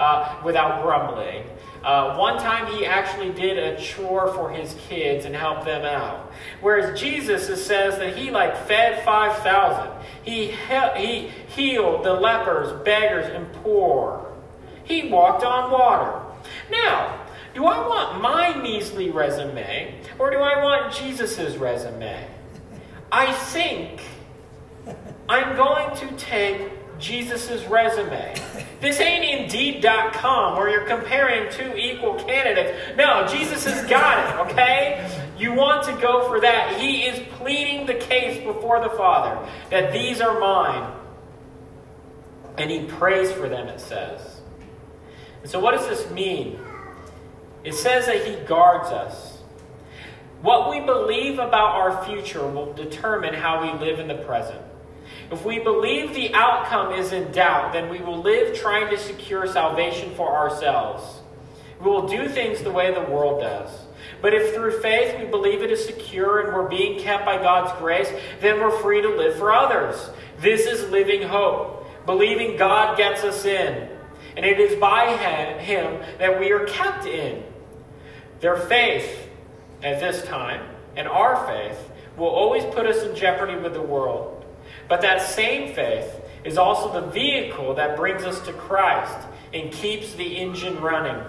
uh, 0.00 0.40
without 0.44 0.82
grumbling. 0.82 1.44
Uh, 1.84 2.16
one 2.16 2.38
time 2.38 2.66
he 2.74 2.84
actually 2.84 3.30
did 3.32 3.56
a 3.56 3.80
chore 3.80 4.34
for 4.34 4.50
his 4.50 4.74
kids 4.88 5.24
and 5.24 5.34
helped 5.34 5.64
them 5.64 5.82
out. 5.84 6.32
Whereas 6.60 6.98
Jesus 6.98 7.64
says 7.64 7.98
that 7.98 8.16
he 8.16 8.30
like 8.30 8.66
fed 8.66 9.04
5,000. 9.04 9.90
He, 10.22 10.46
he, 10.46 10.52
he 10.96 11.28
healed 11.54 12.04
the 12.04 12.12
lepers, 12.12 12.72
beggars, 12.84 13.26
and 13.34 13.50
poor. 13.62 14.32
He 14.84 15.08
walked 15.08 15.44
on 15.44 15.70
water. 15.70 16.20
Now, 16.70 17.20
Do 17.54 17.66
I 17.66 17.86
want 17.86 18.22
my 18.22 18.56
measly 18.62 19.10
resume 19.10 20.00
or 20.18 20.30
do 20.30 20.38
I 20.38 20.62
want 20.62 20.94
Jesus' 20.94 21.56
resume? 21.56 22.28
I 23.10 23.32
think 23.32 24.02
I'm 25.28 25.56
going 25.56 25.96
to 25.96 26.16
take 26.16 26.70
Jesus' 27.00 27.64
resume. 27.66 28.34
This 28.80 29.00
ain't 29.00 29.42
Indeed.com 29.42 30.56
where 30.56 30.70
you're 30.70 30.86
comparing 30.86 31.50
two 31.52 31.76
equal 31.76 32.14
candidates. 32.14 32.96
No, 32.96 33.26
Jesus 33.26 33.64
has 33.64 33.88
got 33.88 34.18
it, 34.18 34.50
okay? 34.50 35.20
You 35.38 35.52
want 35.52 35.84
to 35.84 35.92
go 36.00 36.28
for 36.28 36.40
that. 36.40 36.78
He 36.78 37.02
is 37.02 37.20
pleading 37.36 37.86
the 37.86 37.94
case 37.94 38.42
before 38.44 38.82
the 38.82 38.90
Father 38.90 39.46
that 39.70 39.92
these 39.92 40.20
are 40.20 40.38
mine. 40.38 40.92
And 42.56 42.70
he 42.70 42.84
prays 42.84 43.32
for 43.32 43.48
them, 43.48 43.68
it 43.68 43.80
says. 43.80 44.40
And 45.42 45.50
so, 45.50 45.60
what 45.60 45.72
does 45.72 45.88
this 45.88 46.10
mean? 46.10 46.58
It 47.64 47.74
says 47.74 48.06
that 48.06 48.26
he 48.26 48.36
guards 48.46 48.90
us. 48.90 49.38
What 50.42 50.70
we 50.70 50.80
believe 50.80 51.34
about 51.34 51.74
our 51.74 52.04
future 52.04 52.46
will 52.46 52.72
determine 52.72 53.34
how 53.34 53.62
we 53.62 53.78
live 53.86 53.98
in 53.98 54.08
the 54.08 54.16
present. 54.16 54.60
If 55.30 55.44
we 55.44 55.58
believe 55.58 56.14
the 56.14 56.34
outcome 56.34 56.92
is 56.92 57.12
in 57.12 57.30
doubt, 57.32 57.72
then 57.72 57.88
we 57.88 57.98
will 58.00 58.20
live 58.20 58.56
trying 58.56 58.90
to 58.90 58.98
secure 58.98 59.46
salvation 59.46 60.14
for 60.14 60.28
ourselves. 60.36 61.20
We 61.80 61.90
will 61.90 62.08
do 62.08 62.28
things 62.28 62.62
the 62.62 62.72
way 62.72 62.92
the 62.92 63.00
world 63.00 63.40
does. 63.40 63.70
But 64.20 64.34
if 64.34 64.54
through 64.54 64.80
faith 64.80 65.18
we 65.18 65.26
believe 65.26 65.62
it 65.62 65.70
is 65.70 65.84
secure 65.84 66.40
and 66.40 66.54
we're 66.54 66.68
being 66.68 67.00
kept 67.00 67.24
by 67.24 67.38
God's 67.38 67.78
grace, 67.78 68.10
then 68.40 68.60
we're 68.60 68.76
free 68.82 69.00
to 69.00 69.08
live 69.08 69.36
for 69.36 69.52
others. 69.52 70.10
This 70.38 70.66
is 70.66 70.90
living 70.90 71.22
hope, 71.22 71.86
believing 72.06 72.56
God 72.56 72.96
gets 72.96 73.24
us 73.24 73.44
in. 73.44 73.88
And 74.36 74.44
it 74.44 74.60
is 74.60 74.78
by 74.78 75.16
Him 75.16 76.02
that 76.18 76.38
we 76.38 76.52
are 76.52 76.66
kept 76.66 77.06
in. 77.06 77.42
Their 78.40 78.56
faith 78.56 79.28
at 79.82 80.00
this 80.00 80.24
time 80.24 80.66
and 80.96 81.08
our 81.08 81.46
faith 81.46 81.90
will 82.16 82.28
always 82.28 82.64
put 82.74 82.86
us 82.86 83.02
in 83.04 83.14
jeopardy 83.14 83.56
with 83.56 83.72
the 83.72 83.82
world. 83.82 84.39
But 84.90 85.02
that 85.02 85.22
same 85.22 85.72
faith 85.72 86.20
is 86.42 86.58
also 86.58 86.92
the 86.92 87.06
vehicle 87.12 87.74
that 87.76 87.96
brings 87.96 88.24
us 88.24 88.40
to 88.40 88.52
Christ 88.52 89.24
and 89.54 89.70
keeps 89.70 90.14
the 90.14 90.36
engine 90.36 90.80
running. 90.80 91.24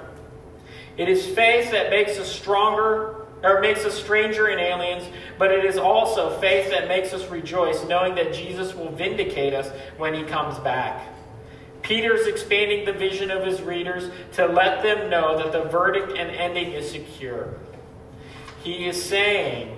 It 0.97 1.07
is 1.07 1.27
faith 1.27 1.69
that 1.69 1.91
makes 1.91 2.17
us 2.17 2.29
stronger 2.29 3.27
or 3.43 3.61
makes 3.61 3.85
us 3.85 3.93
stranger 3.93 4.47
and 4.47 4.59
aliens, 4.59 5.07
but 5.37 5.51
it 5.51 5.63
is 5.63 5.77
also 5.77 6.39
faith 6.39 6.71
that 6.71 6.87
makes 6.87 7.13
us 7.13 7.29
rejoice, 7.29 7.85
knowing 7.85 8.15
that 8.15 8.33
Jesus 8.33 8.73
will 8.73 8.91
vindicate 8.91 9.53
us 9.53 9.69
when 9.97 10.15
he 10.15 10.23
comes 10.23 10.57
back. 10.59 11.07
Peter's 11.83 12.25
expanding 12.25 12.83
the 12.85 12.93
vision 12.93 13.29
of 13.29 13.45
his 13.45 13.61
readers 13.61 14.11
to 14.33 14.47
let 14.47 14.81
them 14.81 15.07
know 15.07 15.37
that 15.37 15.51
the 15.51 15.69
verdict 15.69 16.17
and 16.17 16.31
ending 16.31 16.71
is 16.71 16.89
secure. 16.89 17.59
He 18.63 18.87
is 18.87 19.01
saying, 19.01 19.77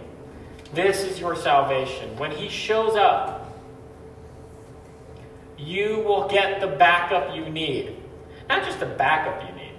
This 0.73 1.03
is 1.03 1.19
your 1.19 1.35
salvation. 1.35 2.17
When 2.17 2.31
he 2.31 2.47
shows 2.47 2.95
up, 2.95 3.42
you 5.57 5.99
will 5.99 6.27
get 6.27 6.61
the 6.61 6.67
backup 6.67 7.35
you 7.35 7.49
need. 7.49 7.97
Not 8.49 8.63
just 8.63 8.79
the 8.79 8.85
backup 8.85 9.49
you 9.49 9.55
need, 9.55 9.73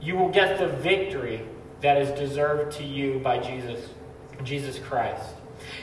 you 0.00 0.16
will 0.16 0.30
get 0.30 0.58
the 0.58 0.68
victory 0.68 1.42
that 1.80 1.98
is 1.98 2.10
deserved 2.18 2.76
to 2.78 2.84
you 2.84 3.18
by 3.20 3.38
Jesus, 3.38 3.88
Jesus 4.42 4.78
Christ. 4.78 5.30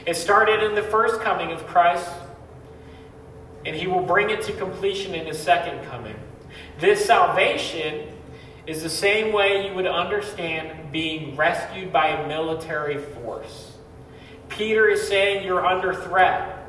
It 0.06 0.16
started 0.16 0.62
in 0.62 0.74
the 0.74 0.82
first 0.82 1.20
coming 1.20 1.52
of 1.52 1.66
Christ, 1.66 2.08
and 3.64 3.74
he 3.74 3.86
will 3.86 4.02
bring 4.02 4.30
it 4.30 4.42
to 4.42 4.52
completion 4.52 5.14
in 5.14 5.26
his 5.26 5.38
second 5.38 5.84
coming. 5.86 6.16
This 6.78 7.04
salvation 7.04 8.08
is 8.66 8.82
the 8.82 8.90
same 8.90 9.32
way 9.32 9.68
you 9.68 9.74
would 9.74 9.86
understand 9.86 10.92
being 10.92 11.36
rescued 11.36 11.92
by 11.92 12.08
a 12.08 12.28
military 12.28 12.98
force. 12.98 13.72
Peter 14.48 14.88
is 14.88 15.06
saying 15.06 15.44
you're 15.44 15.64
under 15.64 15.94
threat 15.94 16.60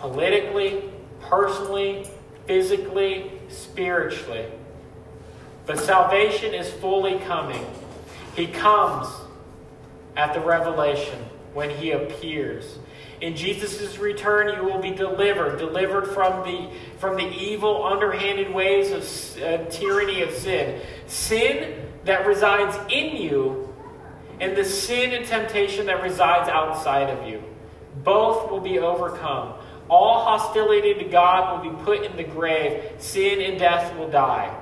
politically, 0.00 0.84
personally, 1.20 2.06
physically, 2.46 3.30
spiritually. 3.48 4.46
But 5.66 5.78
salvation 5.78 6.54
is 6.54 6.70
fully 6.70 7.18
coming. 7.20 7.64
He 8.34 8.46
comes 8.46 9.08
at 10.16 10.32
the 10.34 10.40
revelation 10.40 11.18
when 11.52 11.70
he 11.70 11.92
appears. 11.92 12.78
In 13.20 13.34
Jesus' 13.34 13.98
return, 13.98 14.54
you 14.56 14.64
will 14.64 14.80
be 14.80 14.92
delivered, 14.92 15.58
delivered 15.58 16.06
from 16.08 16.44
the, 16.44 16.70
from 16.98 17.16
the 17.16 17.26
evil, 17.26 17.84
underhanded 17.84 18.54
ways 18.54 18.92
of 18.92 19.42
uh, 19.42 19.64
tyranny 19.66 20.22
of 20.22 20.32
sin. 20.32 20.80
Sin 21.06 21.84
that 22.04 22.26
resides 22.26 22.76
in 22.90 23.16
you, 23.16 23.74
and 24.40 24.56
the 24.56 24.64
sin 24.64 25.12
and 25.12 25.26
temptation 25.26 25.86
that 25.86 26.00
resides 26.02 26.48
outside 26.48 27.10
of 27.10 27.28
you. 27.28 27.42
Both 28.04 28.50
will 28.50 28.60
be 28.60 28.78
overcome. 28.78 29.54
All 29.88 30.24
hostility 30.24 30.94
to 30.94 31.04
God 31.04 31.64
will 31.64 31.72
be 31.72 31.82
put 31.84 32.04
in 32.04 32.16
the 32.16 32.24
grave. 32.24 32.92
Sin 32.98 33.40
and 33.40 33.58
death 33.58 33.96
will 33.96 34.10
die. 34.10 34.54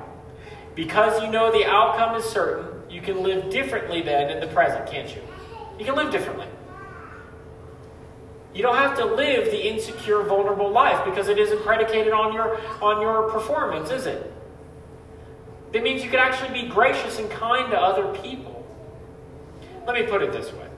Because 0.75 1.23
you 1.23 1.31
know 1.31 1.51
the 1.51 1.65
outcome 1.65 2.17
is 2.17 2.25
certain, 2.25 2.83
you 2.91 3.01
can 3.01 3.23
live 3.23 3.51
differently 3.51 4.03
then 4.03 4.31
in 4.31 4.41
the 4.41 4.47
present, 4.55 4.89
can't 4.89 5.13
you? 5.15 5.21
You 5.79 5.85
can 5.85 5.97
live 5.97 6.13
differently. 6.13 6.47
You 8.55 8.63
don't 8.63 8.77
have 8.77 8.97
to 8.99 9.05
live 9.05 9.47
the 9.47 9.69
insecure, 9.69 10.23
vulnerable 10.23 10.71
life 10.71 11.05
because 11.05 11.29
it 11.29 11.39
isn't 11.39 11.63
predicated 11.63 12.13
on 12.13 12.33
your, 12.33 12.59
on 12.81 13.03
your 13.03 13.31
performance, 13.31 13.91
is 13.91 14.07
it? 14.07 14.33
That 15.73 15.83
means 15.83 16.03
you 16.03 16.11
can 16.11 16.21
actually 16.21 16.63
be 16.63 16.69
gracious 16.69 17.19
and 17.19 17.31
kind 17.31 17.71
to 17.71 17.79
other 17.79 18.17
people. 18.21 18.67
Let 19.87 19.95
me 19.95 20.07
put 20.07 20.23
it 20.23 20.33
this 20.33 20.53
way 20.53 20.69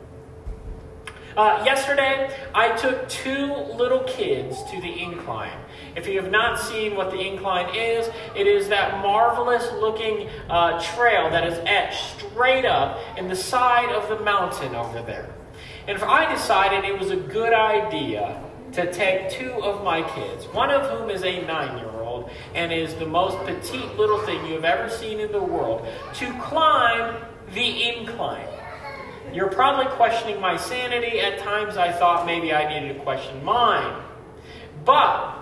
uh, 1.39 1.63
yesterday, 1.65 2.29
I 2.53 2.77
took 2.77 3.09
two 3.09 3.55
little 3.55 4.01
kids 4.01 4.61
to 4.73 4.81
the 4.81 5.01
incline. 5.01 5.57
If 5.95 6.09
you 6.09 6.21
have 6.21 6.33
not 6.33 6.59
seen 6.59 6.97
what 6.97 7.13
the 7.13 7.21
incline 7.21 7.73
is, 7.77 8.11
it 8.35 8.49
is 8.49 8.69
that 8.71 9.01
marvelous 9.03 9.71
looking 9.75 10.29
uh, 10.51 10.83
trail 10.83 11.31
that 11.31 11.47
is 11.47 11.57
etched 11.65 12.19
straight 12.19 12.65
up 12.65 12.99
in 13.17 13.29
the 13.29 13.37
side 13.37 13.91
of 13.91 14.09
the 14.09 14.25
mountain 14.25 14.75
over 14.75 15.01
there. 15.01 15.33
And 15.87 15.97
if 15.97 16.03
I 16.03 16.31
decided 16.33 16.85
it 16.85 16.99
was 16.99 17.13
a 17.13 17.17
good 17.17 17.53
idea 17.53 18.43
to 18.73 18.93
take 18.93 19.31
two 19.31 19.53
of 19.63 19.85
my 19.85 20.03
kids, 20.03 20.45
one 20.47 20.71
of 20.71 20.91
whom 20.91 21.09
is 21.09 21.23
a 21.23 21.47
nine 21.47 21.79
year 21.79 21.91
old 22.03 22.31
and 22.57 22.73
is 22.73 22.97
the 22.97 23.07
most 23.07 23.39
petite 23.47 23.97
little 23.97 24.19
thing 24.27 24.45
you 24.45 24.55
have 24.55 24.65
ever 24.65 24.91
seen 24.91 25.21
in 25.21 25.31
the 25.31 25.43
world, 25.43 25.87
to 26.15 26.33
climb 26.41 27.15
the 27.55 27.85
incline. 27.85 28.58
You're 29.35 29.51
probably 29.51 29.87
questioning 29.93 30.41
my 30.41 30.57
sanity. 30.57 31.21
At 31.21 31.39
times 31.39 31.77
I 31.77 31.93
thought 31.93 32.27
maybe 32.27 32.53
I 32.53 32.69
needed 32.69 32.95
to 32.95 33.01
question 33.03 33.45
mine. 33.45 34.03
But 34.85 35.35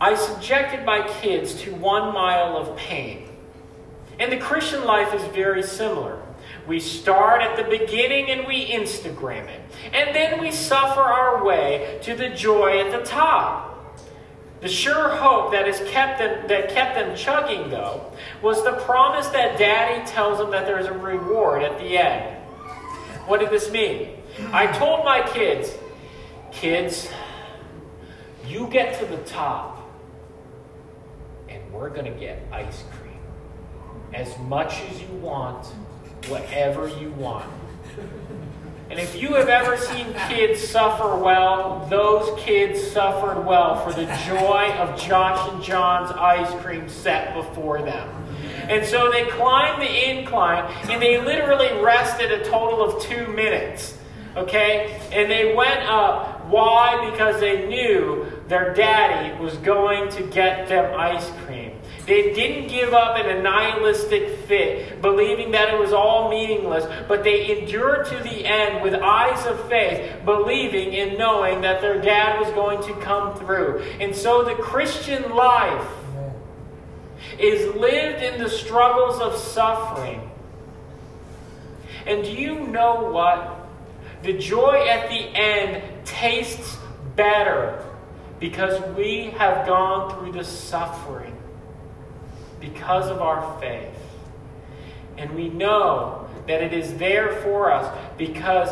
I 0.00 0.16
subjected 0.16 0.84
my 0.84 1.06
kids 1.20 1.54
to 1.62 1.74
one 1.74 2.12
mile 2.12 2.56
of 2.56 2.76
pain. 2.76 3.28
And 4.18 4.32
the 4.32 4.38
Christian 4.38 4.84
life 4.84 5.14
is 5.14 5.22
very 5.34 5.62
similar. 5.62 6.20
We 6.66 6.80
start 6.80 7.40
at 7.42 7.56
the 7.56 7.64
beginning 7.64 8.30
and 8.30 8.46
we 8.46 8.66
Instagram 8.66 9.48
it. 9.48 9.60
And 9.92 10.14
then 10.14 10.40
we 10.40 10.50
suffer 10.50 11.00
our 11.00 11.44
way 11.44 11.98
to 12.02 12.14
the 12.14 12.30
joy 12.30 12.80
at 12.80 12.92
the 12.92 13.04
top. 13.04 13.71
The 14.62 14.68
sure 14.68 15.08
hope 15.08 15.50
that 15.50 15.66
has 15.66 15.80
kept 15.90 16.20
them 16.20 16.46
that 16.46 16.68
kept 16.68 16.94
them 16.94 17.16
chugging 17.16 17.68
though 17.68 18.12
was 18.42 18.62
the 18.62 18.74
promise 18.84 19.26
that 19.28 19.58
daddy 19.58 20.06
tells 20.06 20.38
them 20.38 20.52
that 20.52 20.66
there's 20.66 20.86
a 20.86 20.92
reward 20.92 21.64
at 21.64 21.76
the 21.78 21.98
end. 21.98 22.36
What 23.26 23.40
did 23.40 23.50
this 23.50 23.72
mean? 23.72 24.10
I 24.52 24.68
told 24.68 25.04
my 25.04 25.28
kids, 25.28 25.74
kids, 26.52 27.08
you 28.46 28.68
get 28.68 29.00
to 29.00 29.06
the 29.06 29.18
top 29.24 29.90
and 31.48 31.60
we're 31.72 31.90
going 31.90 32.04
to 32.04 32.18
get 32.18 32.46
ice 32.52 32.84
cream. 32.92 33.18
As 34.14 34.38
much 34.38 34.80
as 34.82 35.00
you 35.02 35.08
want, 35.16 35.66
whatever 36.28 36.86
you 36.86 37.10
want. 37.12 37.50
And 38.92 39.00
if 39.00 39.16
you 39.18 39.32
have 39.36 39.48
ever 39.48 39.78
seen 39.78 40.12
kids 40.28 40.60
suffer 40.60 41.16
well, 41.16 41.86
those 41.88 42.38
kids 42.38 42.78
suffered 42.78 43.42
well 43.42 43.82
for 43.82 43.90
the 43.90 44.04
joy 44.26 44.70
of 44.76 45.00
Josh 45.00 45.50
and 45.50 45.62
John's 45.62 46.10
ice 46.10 46.62
cream 46.62 46.90
set 46.90 47.34
before 47.34 47.80
them. 47.80 48.06
And 48.68 48.84
so 48.84 49.10
they 49.10 49.24
climbed 49.28 49.80
the 49.80 50.10
incline 50.10 50.64
and 50.90 51.00
they 51.00 51.18
literally 51.18 51.72
rested 51.80 52.32
a 52.32 52.44
total 52.44 52.84
of 52.84 53.02
two 53.02 53.28
minutes. 53.28 53.96
Okay? 54.36 55.00
And 55.10 55.30
they 55.30 55.54
went 55.54 55.80
up. 55.84 56.44
Why? 56.48 57.10
Because 57.10 57.40
they 57.40 57.66
knew 57.66 58.30
their 58.48 58.74
daddy 58.74 59.42
was 59.42 59.56
going 59.56 60.10
to 60.10 60.22
get 60.24 60.68
them 60.68 61.00
ice 61.00 61.30
cream. 61.46 61.61
They 62.06 62.32
didn't 62.32 62.68
give 62.68 62.92
up 62.92 63.16
in 63.18 63.26
a 63.26 63.40
nihilistic 63.40 64.40
fit, 64.46 65.00
believing 65.00 65.52
that 65.52 65.72
it 65.72 65.78
was 65.78 65.92
all 65.92 66.30
meaningless, 66.30 66.84
but 67.06 67.22
they 67.22 67.60
endured 67.60 68.06
to 68.06 68.16
the 68.16 68.44
end 68.44 68.82
with 68.82 68.94
eyes 68.94 69.46
of 69.46 69.68
faith, 69.68 70.24
believing 70.24 70.96
and 70.96 71.16
knowing 71.16 71.60
that 71.60 71.80
their 71.80 72.00
dad 72.00 72.40
was 72.40 72.50
going 72.54 72.82
to 72.82 73.00
come 73.02 73.36
through. 73.36 73.82
And 74.00 74.14
so 74.14 74.42
the 74.42 74.54
Christian 74.54 75.30
life 75.30 75.86
is 77.38 77.72
lived 77.76 78.22
in 78.22 78.40
the 78.40 78.48
struggles 78.48 79.20
of 79.20 79.36
suffering. 79.36 80.28
And 82.04 82.24
do 82.24 82.32
you 82.32 82.66
know 82.66 83.10
what? 83.12 83.68
The 84.24 84.38
joy 84.38 84.86
at 84.88 85.08
the 85.08 85.20
end 85.38 86.04
tastes 86.04 86.78
better 87.14 87.84
because 88.40 88.80
we 88.96 89.30
have 89.38 89.68
gone 89.68 90.18
through 90.18 90.32
the 90.32 90.44
suffering 90.44 91.31
because 92.62 93.10
of 93.10 93.20
our 93.20 93.60
faith. 93.60 93.90
And 95.18 95.34
we 95.34 95.50
know 95.50 96.26
that 96.46 96.62
it 96.62 96.72
is 96.72 96.96
there 96.96 97.34
for 97.42 97.70
us 97.70 97.94
because 98.16 98.70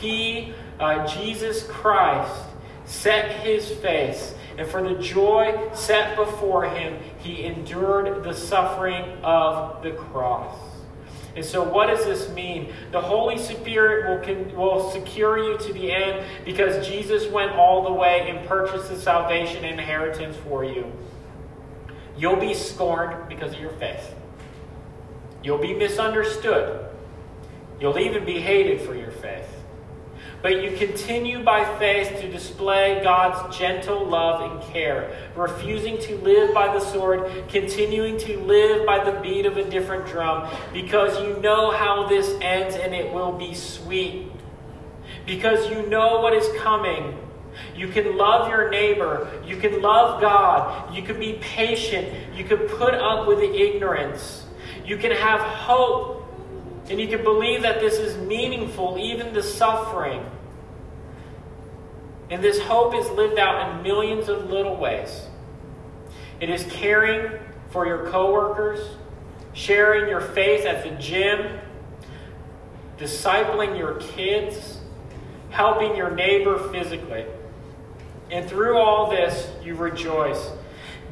He, 0.00 0.54
uh, 0.80 1.06
Jesus 1.06 1.64
Christ, 1.64 2.44
set 2.86 3.44
His 3.44 3.70
face. 3.70 4.34
And 4.56 4.66
for 4.68 4.82
the 4.82 4.94
joy 5.02 5.70
set 5.74 6.16
before 6.16 6.64
Him, 6.64 6.98
He 7.18 7.44
endured 7.44 8.24
the 8.24 8.32
suffering 8.32 9.04
of 9.22 9.82
the 9.82 9.92
cross. 9.92 10.56
And 11.34 11.44
so, 11.44 11.62
what 11.62 11.86
does 11.86 12.04
this 12.04 12.28
mean? 12.30 12.72
The 12.90 13.00
Holy 13.00 13.38
Spirit 13.38 14.26
will, 14.26 14.54
will 14.54 14.90
secure 14.90 15.38
you 15.38 15.56
to 15.56 15.72
the 15.72 15.90
end 15.90 16.26
because 16.44 16.86
Jesus 16.86 17.26
went 17.30 17.52
all 17.52 17.84
the 17.84 17.92
way 17.92 18.28
and 18.28 18.46
purchased 18.46 18.90
the 18.90 18.98
salvation 18.98 19.64
inheritance 19.64 20.36
for 20.36 20.64
you. 20.64 20.92
You'll 22.16 22.36
be 22.36 22.54
scorned 22.54 23.28
because 23.28 23.54
of 23.54 23.60
your 23.60 23.72
faith. 23.72 24.14
You'll 25.42 25.58
be 25.58 25.74
misunderstood. 25.74 26.88
You'll 27.80 27.98
even 27.98 28.24
be 28.24 28.40
hated 28.40 28.80
for 28.80 28.94
your 28.94 29.10
faith. 29.10 29.48
But 30.40 30.62
you 30.62 30.76
continue 30.76 31.44
by 31.44 31.64
faith 31.78 32.20
to 32.20 32.28
display 32.28 33.00
God's 33.04 33.56
gentle 33.56 34.04
love 34.04 34.50
and 34.50 34.72
care, 34.72 35.16
refusing 35.36 35.98
to 36.00 36.16
live 36.18 36.52
by 36.52 36.66
the 36.74 36.80
sword, 36.80 37.30
continuing 37.48 38.18
to 38.18 38.40
live 38.40 38.84
by 38.84 39.04
the 39.04 39.20
beat 39.20 39.46
of 39.46 39.56
a 39.56 39.68
different 39.70 40.06
drum, 40.06 40.52
because 40.72 41.20
you 41.20 41.40
know 41.40 41.70
how 41.70 42.08
this 42.08 42.36
ends 42.40 42.74
and 42.74 42.92
it 42.92 43.12
will 43.12 43.32
be 43.32 43.54
sweet. 43.54 44.32
Because 45.26 45.70
you 45.70 45.86
know 45.88 46.20
what 46.20 46.34
is 46.34 46.48
coming. 46.60 47.16
You 47.74 47.88
can 47.88 48.16
love 48.16 48.48
your 48.48 48.70
neighbor. 48.70 49.30
You 49.46 49.56
can 49.56 49.80
love 49.80 50.20
God. 50.20 50.94
You 50.94 51.02
can 51.02 51.18
be 51.18 51.34
patient. 51.40 52.08
You 52.34 52.44
can 52.44 52.58
put 52.58 52.94
up 52.94 53.26
with 53.26 53.38
the 53.38 53.52
ignorance. 53.54 54.44
You 54.84 54.96
can 54.96 55.12
have 55.12 55.40
hope 55.40 56.22
and 56.90 57.00
you 57.00 57.08
can 57.08 57.22
believe 57.22 57.62
that 57.62 57.80
this 57.80 57.94
is 57.94 58.16
meaningful, 58.26 58.98
even 58.98 59.32
the 59.32 59.42
suffering. 59.42 60.24
And 62.28 62.42
this 62.42 62.60
hope 62.60 62.94
is 62.94 63.08
lived 63.10 63.38
out 63.38 63.76
in 63.76 63.82
millions 63.82 64.28
of 64.28 64.50
little 64.50 64.76
ways. 64.76 65.26
It 66.40 66.50
is 66.50 66.64
caring 66.70 67.38
for 67.70 67.86
your 67.86 68.10
coworkers, 68.10 68.96
sharing 69.52 70.08
your 70.08 70.20
faith 70.20 70.66
at 70.66 70.82
the 70.82 70.90
gym, 71.00 71.60
discipling 72.98 73.78
your 73.78 73.94
kids, 73.94 74.80
helping 75.50 75.94
your 75.94 76.10
neighbor 76.10 76.58
physically. 76.70 77.24
And 78.32 78.48
through 78.48 78.78
all 78.78 79.10
this, 79.10 79.52
you 79.62 79.74
rejoice, 79.74 80.50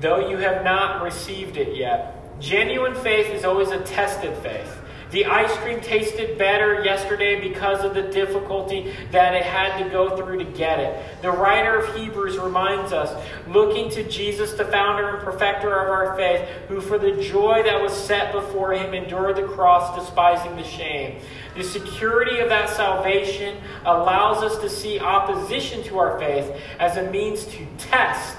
though 0.00 0.30
you 0.30 0.38
have 0.38 0.64
not 0.64 1.02
received 1.02 1.58
it 1.58 1.76
yet. 1.76 2.40
Genuine 2.40 2.94
faith 2.94 3.26
is 3.26 3.44
always 3.44 3.68
a 3.68 3.80
tested 3.80 4.34
faith. 4.38 4.78
The 5.10 5.26
ice 5.26 5.54
cream 5.58 5.80
tasted 5.80 6.38
better 6.38 6.82
yesterday 6.84 7.40
because 7.46 7.84
of 7.84 7.94
the 7.94 8.02
difficulty 8.02 8.94
that 9.10 9.34
it 9.34 9.42
had 9.42 9.82
to 9.82 9.90
go 9.90 10.16
through 10.16 10.38
to 10.38 10.44
get 10.44 10.78
it. 10.78 11.20
The 11.20 11.32
writer 11.32 11.80
of 11.80 11.96
Hebrews 11.96 12.38
reminds 12.38 12.92
us 12.92 13.12
looking 13.48 13.90
to 13.90 14.08
Jesus, 14.08 14.52
the 14.52 14.64
founder 14.64 15.08
and 15.08 15.18
perfecter 15.18 15.78
of 15.78 15.90
our 15.90 16.16
faith, 16.16 16.48
who 16.68 16.80
for 16.80 16.96
the 16.96 17.20
joy 17.20 17.62
that 17.64 17.82
was 17.82 17.92
set 17.92 18.32
before 18.32 18.72
him 18.72 18.94
endured 18.94 19.36
the 19.36 19.42
cross, 19.42 19.98
despising 19.98 20.56
the 20.56 20.64
shame. 20.64 21.20
The 21.56 21.64
security 21.64 22.38
of 22.38 22.48
that 22.48 22.68
salvation 22.70 23.58
allows 23.84 24.42
us 24.42 24.58
to 24.58 24.70
see 24.70 25.00
opposition 25.00 25.82
to 25.84 25.98
our 25.98 26.18
faith 26.18 26.50
as 26.78 26.96
a 26.96 27.10
means 27.10 27.44
to 27.46 27.66
test, 27.78 28.36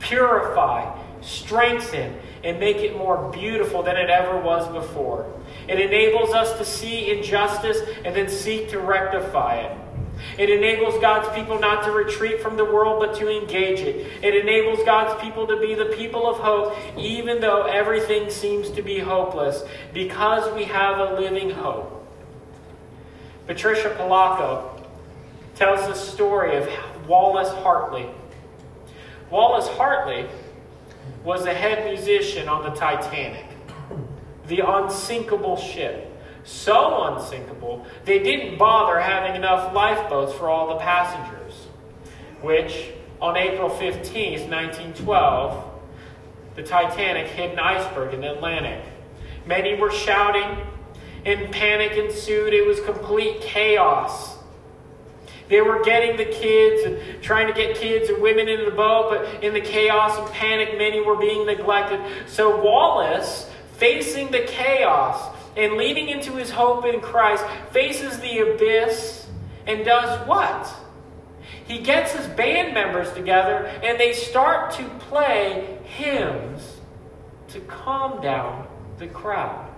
purify, 0.00 0.98
strengthen, 1.20 2.18
and 2.42 2.60
make 2.60 2.78
it 2.78 2.96
more 2.96 3.30
beautiful 3.32 3.82
than 3.82 3.96
it 3.96 4.10
ever 4.10 4.38
was 4.38 4.68
before. 4.72 5.32
It 5.68 5.80
enables 5.80 6.34
us 6.34 6.58
to 6.58 6.64
see 6.64 7.10
injustice 7.10 7.78
and 8.04 8.14
then 8.14 8.28
seek 8.28 8.68
to 8.70 8.80
rectify 8.80 9.60
it. 9.60 9.78
It 10.38 10.50
enables 10.50 11.00
God's 11.00 11.28
people 11.36 11.58
not 11.58 11.84
to 11.84 11.90
retreat 11.90 12.40
from 12.40 12.56
the 12.56 12.64
world, 12.64 13.00
but 13.00 13.16
to 13.18 13.28
engage 13.28 13.80
it. 13.80 14.06
It 14.22 14.34
enables 14.34 14.84
God's 14.84 15.20
people 15.22 15.46
to 15.46 15.60
be 15.60 15.74
the 15.74 15.86
people 15.86 16.28
of 16.28 16.38
hope, 16.38 16.76
even 16.98 17.40
though 17.40 17.62
everything 17.62 18.30
seems 18.30 18.70
to 18.70 18.82
be 18.82 18.98
hopeless, 18.98 19.64
because 19.92 20.52
we 20.54 20.64
have 20.64 20.98
a 20.98 21.20
living 21.20 21.50
hope. 21.50 22.03
Patricia 23.46 23.94
Polacco 23.98 24.82
tells 25.54 25.86
the 25.86 25.94
story 25.94 26.56
of 26.56 26.68
Wallace 27.08 27.52
Hartley. 27.62 28.08
Wallace 29.30 29.68
Hartley 29.68 30.26
was 31.22 31.44
the 31.44 31.54
head 31.54 31.84
musician 31.84 32.48
on 32.48 32.62
the 32.62 32.70
Titanic 32.70 33.44
the 34.46 34.60
unsinkable 34.60 35.56
ship. 35.56 36.10
So 36.44 37.04
unsinkable, 37.04 37.86
they 38.04 38.18
didn't 38.18 38.58
bother 38.58 39.00
having 39.00 39.34
enough 39.34 39.74
lifeboats 39.74 40.34
for 40.34 40.48
all 40.48 40.68
the 40.68 40.80
passengers. 40.80 41.54
Which, 42.42 42.90
on 43.20 43.36
April 43.36 43.70
15, 43.70 44.50
1912, 44.50 45.64
the 46.56 46.62
Titanic 46.62 47.28
hit 47.28 47.52
an 47.52 47.58
iceberg 47.58 48.12
in 48.12 48.20
the 48.20 48.32
Atlantic. 48.32 48.84
Many 49.46 49.80
were 49.80 49.90
shouting, 49.90 50.66
and 51.24 51.50
panic 51.52 51.92
ensued. 51.92 52.52
It 52.52 52.66
was 52.66 52.80
complete 52.80 53.40
chaos. 53.40 54.36
They 55.48 55.60
were 55.60 55.82
getting 55.82 56.16
the 56.16 56.24
kids 56.24 56.84
and 56.84 57.22
trying 57.22 57.46
to 57.48 57.52
get 57.52 57.76
kids 57.76 58.08
and 58.08 58.22
women 58.22 58.48
into 58.48 58.64
the 58.64 58.76
boat, 58.76 59.10
but 59.10 59.44
in 59.44 59.52
the 59.52 59.60
chaos 59.60 60.18
and 60.18 60.28
panic, 60.30 60.78
many 60.78 61.00
were 61.00 61.16
being 61.16 61.46
neglected. 61.46 62.00
So 62.26 62.62
Wallace 62.62 63.50
facing 63.76 64.30
the 64.30 64.40
chaos 64.40 65.34
and 65.56 65.74
leading 65.74 66.08
into 66.08 66.32
his 66.32 66.50
hope 66.50 66.84
in 66.84 67.00
Christ, 67.00 67.44
faces 67.70 68.18
the 68.20 68.38
abyss 68.38 69.26
and 69.66 69.84
does 69.84 70.26
what? 70.26 70.74
He 71.66 71.78
gets 71.80 72.12
his 72.12 72.26
band 72.26 72.74
members 72.74 73.12
together 73.12 73.66
and 73.82 73.98
they 73.98 74.12
start 74.12 74.72
to 74.74 74.84
play 74.98 75.78
hymns 75.84 76.76
to 77.48 77.60
calm 77.60 78.20
down 78.20 78.66
the 78.98 79.06
crowd. 79.06 79.73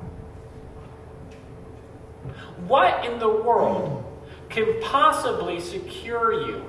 What 2.67 3.05
in 3.05 3.19
the 3.19 3.29
world 3.29 4.05
can 4.49 4.81
possibly 4.83 5.61
secure 5.61 6.33
you 6.47 6.65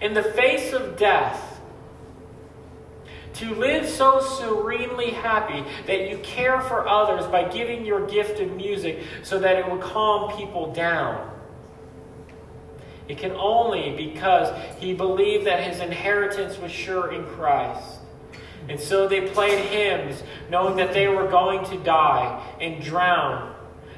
in 0.00 0.14
the 0.14 0.22
face 0.22 0.72
of 0.72 0.96
death 0.96 1.60
to 3.34 3.54
live 3.54 3.86
so 3.86 4.20
serenely 4.20 5.10
happy 5.10 5.62
that 5.86 6.08
you 6.08 6.18
care 6.18 6.60
for 6.62 6.88
others 6.88 7.26
by 7.26 7.44
giving 7.48 7.84
your 7.84 8.06
gift 8.06 8.40
of 8.40 8.56
music 8.56 9.02
so 9.22 9.38
that 9.38 9.56
it 9.56 9.68
will 9.68 9.78
calm 9.78 10.34
people 10.36 10.72
down. 10.72 11.30
It 13.08 13.18
can 13.18 13.32
only 13.32 13.94
because 13.96 14.48
he 14.78 14.94
believed 14.94 15.46
that 15.46 15.62
his 15.62 15.80
inheritance 15.80 16.58
was 16.58 16.72
sure 16.72 17.12
in 17.12 17.24
Christ. 17.24 18.00
And 18.68 18.80
so 18.80 19.06
they 19.06 19.28
played 19.28 19.64
hymns, 19.66 20.22
knowing 20.50 20.76
that 20.76 20.92
they 20.92 21.06
were 21.06 21.28
going 21.28 21.64
to 21.66 21.76
die 21.84 22.44
and 22.60 22.82
drown 22.82 23.55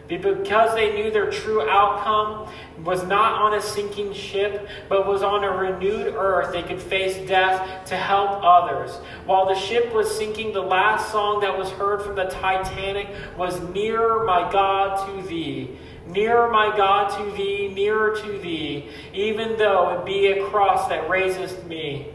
because 0.08 0.74
they 0.74 0.94
knew 0.94 1.10
their 1.10 1.30
true 1.30 1.68
outcome 1.68 2.50
was 2.82 3.04
not 3.04 3.42
on 3.42 3.54
a 3.54 3.60
sinking 3.60 4.14
ship, 4.14 4.66
but 4.88 5.06
was 5.06 5.22
on 5.22 5.44
a 5.44 5.50
renewed 5.50 6.14
earth, 6.14 6.52
they 6.52 6.62
could 6.62 6.80
face 6.80 7.16
death 7.28 7.84
to 7.86 7.96
help 7.96 8.40
others. 8.42 8.90
While 9.26 9.46
the 9.46 9.54
ship 9.54 9.92
was 9.92 10.16
sinking, 10.16 10.52
the 10.52 10.62
last 10.62 11.12
song 11.12 11.40
that 11.40 11.56
was 11.56 11.70
heard 11.70 12.02
from 12.02 12.16
the 12.16 12.24
Titanic 12.24 13.08
was 13.36 13.60
Nearer, 13.60 14.24
my 14.24 14.50
God, 14.50 15.06
to 15.06 15.28
thee. 15.28 15.76
Nearer, 16.06 16.50
my 16.50 16.74
God, 16.74 17.10
to 17.18 17.36
thee, 17.36 17.68
nearer 17.68 18.16
to 18.16 18.38
thee, 18.38 18.88
even 19.12 19.58
though 19.58 19.98
it 19.98 20.06
be 20.06 20.28
a 20.28 20.46
cross 20.46 20.88
that 20.88 21.10
raiseth 21.10 21.66
me. 21.66 22.08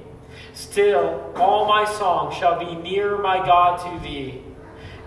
Still, 0.54 1.32
all 1.36 1.68
my 1.68 1.86
song 1.86 2.34
shall 2.34 2.58
be 2.60 2.74
nearer, 2.82 3.20
my 3.20 3.38
God, 3.38 3.78
to 3.78 4.04
thee. 4.04 4.42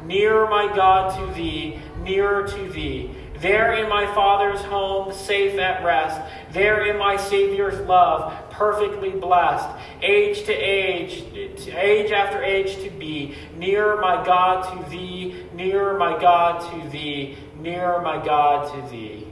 Nearer, 0.04 0.48
my 0.48 0.74
God, 0.74 1.18
to 1.18 1.34
thee 1.34 1.80
nearer 2.06 2.46
to 2.46 2.68
thee. 2.70 3.10
There 3.40 3.74
in 3.74 3.88
my 3.88 4.06
Father's 4.14 4.62
home, 4.62 5.12
safe 5.12 5.58
at 5.58 5.84
rest. 5.84 6.20
There 6.52 6.86
in 6.86 6.96
my 6.96 7.16
Savior's 7.16 7.78
love, 7.86 8.50
perfectly 8.50 9.10
blessed. 9.10 9.68
Age 10.00 10.44
to 10.46 10.52
age, 10.52 11.24
age 11.34 12.12
after 12.12 12.42
age 12.42 12.82
to 12.82 12.90
be. 12.90 13.34
Nearer, 13.56 14.00
my 14.00 14.24
God, 14.24 14.62
to 14.72 14.90
thee. 14.90 15.44
Nearer, 15.52 15.98
my 15.98 16.18
God, 16.18 16.60
to 16.72 16.88
thee. 16.88 17.36
Nearer, 17.58 18.00
my 18.00 18.24
God, 18.24 18.72
to 18.74 18.90
thee. 18.90 19.26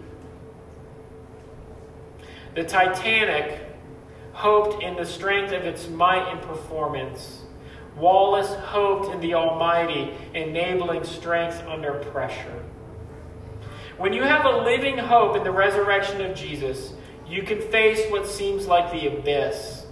The 2.54 2.64
Titanic 2.64 3.60
hoped 4.32 4.82
in 4.82 4.96
the 4.96 5.06
strength 5.06 5.52
of 5.52 5.64
its 5.64 5.88
might 5.88 6.28
and 6.30 6.42
performance 6.42 7.43
Wallace 7.96 8.52
hoped 8.54 9.14
in 9.14 9.20
the 9.20 9.34
Almighty, 9.34 10.12
enabling 10.34 11.04
strength 11.04 11.62
under 11.68 11.92
pressure. 11.92 12.64
When 13.96 14.12
you 14.12 14.22
have 14.22 14.44
a 14.44 14.58
living 14.58 14.98
hope 14.98 15.36
in 15.36 15.44
the 15.44 15.52
resurrection 15.52 16.20
of 16.20 16.36
Jesus, 16.36 16.92
you 17.28 17.44
can 17.44 17.60
face 17.70 18.10
what 18.10 18.26
seems 18.26 18.66
like 18.66 18.90
the 18.90 19.06
abyss. 19.06 19.86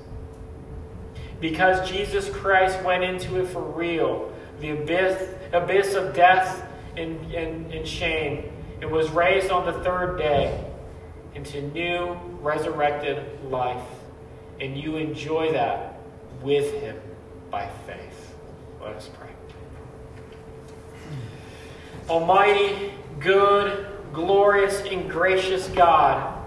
Because 1.41 1.89
Jesus 1.89 2.29
Christ 2.31 2.83
went 2.83 3.05
into 3.05 3.41
it 3.41 3.49
for 3.49 3.63
real, 3.63 4.33
the 4.61 4.71
abyss, 4.71 5.35
abyss 5.53 5.95
of 5.95 6.15
death 6.15 6.69
and, 6.97 7.33
and, 7.33 7.73
and 7.73 7.87
shame, 7.87 8.51
and 8.81 8.91
was 8.91 9.11
raised 9.11 9.51
on 9.51 9.65
the 9.65 9.85
third 9.85 10.19
day 10.19 10.65
into 11.37 11.63
new 11.71 12.15
resurrected 12.41 13.45
life. 13.45 13.87
And 14.61 14.77
you 14.77 14.97
enjoy 14.97 15.53
that 15.53 16.01
with 16.43 16.73
him 16.81 17.01
by 17.53 17.69
faith. 17.87 18.35
Let 18.81 18.97
us 18.97 19.09
pray. 19.13 19.29
Almighty, 22.09 22.93
good, 23.21 23.87
glorious, 24.13 24.83
and 24.91 25.09
gracious 25.09 25.69
God, 25.69 26.41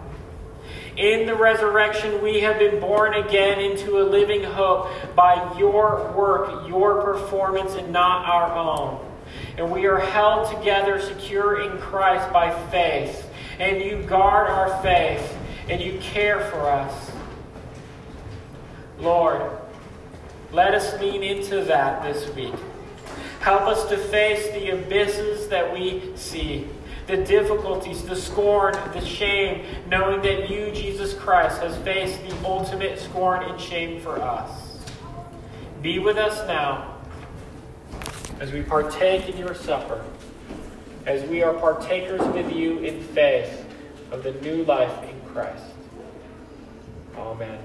in 0.98 1.26
the 1.28 1.36
resurrection, 1.36 2.24
we 2.24 2.40
have 2.40 2.58
been 2.58 2.80
born 2.80 3.14
again 3.14 3.60
into 3.60 4.02
a 4.02 4.04
living 4.04 4.44
hope 4.44 4.90
by 5.14 5.58
your 5.58 6.12
work, 6.14 6.68
your 6.70 7.02
performance, 7.04 7.76
and 7.76 7.92
not 7.92 8.26
our 8.26 8.56
own. 8.56 9.06
And 9.58 9.72
we 9.72 9.88
are 9.88 10.00
held 10.00 10.50
together 10.58 11.02
secure 11.02 11.62
in 11.62 11.78
Christ 11.80 12.32
by 12.32 12.50
faith. 12.70 13.30
And 13.60 13.82
you 13.82 14.04
guard 14.04 14.50
our 14.50 14.82
faith, 14.82 15.38
and 15.70 15.82
you 15.82 16.00
care 16.00 16.40
for 16.50 16.70
us. 16.70 17.12
Lord, 18.98 19.52
let 20.56 20.74
us 20.74 20.98
lean 21.02 21.22
into 21.22 21.66
that 21.66 22.02
this 22.02 22.34
week. 22.34 22.54
Help 23.42 23.64
us 23.64 23.90
to 23.90 23.98
face 23.98 24.48
the 24.54 24.70
abysses 24.70 25.50
that 25.50 25.72
we 25.72 26.02
see, 26.16 26.66
the 27.08 27.18
difficulties, 27.18 28.04
the 28.04 28.16
scorn, 28.16 28.74
the 28.94 29.06
shame, 29.06 29.66
knowing 29.90 30.22
that 30.22 30.50
you, 30.50 30.72
Jesus 30.72 31.14
Christ, 31.14 31.62
has 31.62 31.76
faced 31.80 32.22
the 32.26 32.48
ultimate 32.48 32.98
scorn 32.98 33.44
and 33.44 33.60
shame 33.60 34.00
for 34.00 34.18
us. 34.18 34.80
Be 35.82 36.00
with 36.00 36.18
us 36.18 36.48
now 36.48 37.00
as 38.40 38.54
we 38.54 38.64
partake 38.64 39.28
in 39.28 39.38
your 39.38 39.54
supper, 39.54 40.04
as 41.06 41.22
we 41.30 41.44
are 41.44 41.54
partakers 41.54 42.22
with 42.34 42.50
you 42.52 42.80
in 42.80 43.04
faith 43.04 43.66
of 44.10 44.24
the 44.24 44.32
new 44.36 44.64
life 44.64 45.04
in 45.04 45.20
Christ. 45.34 45.66
Amen. 47.18 47.60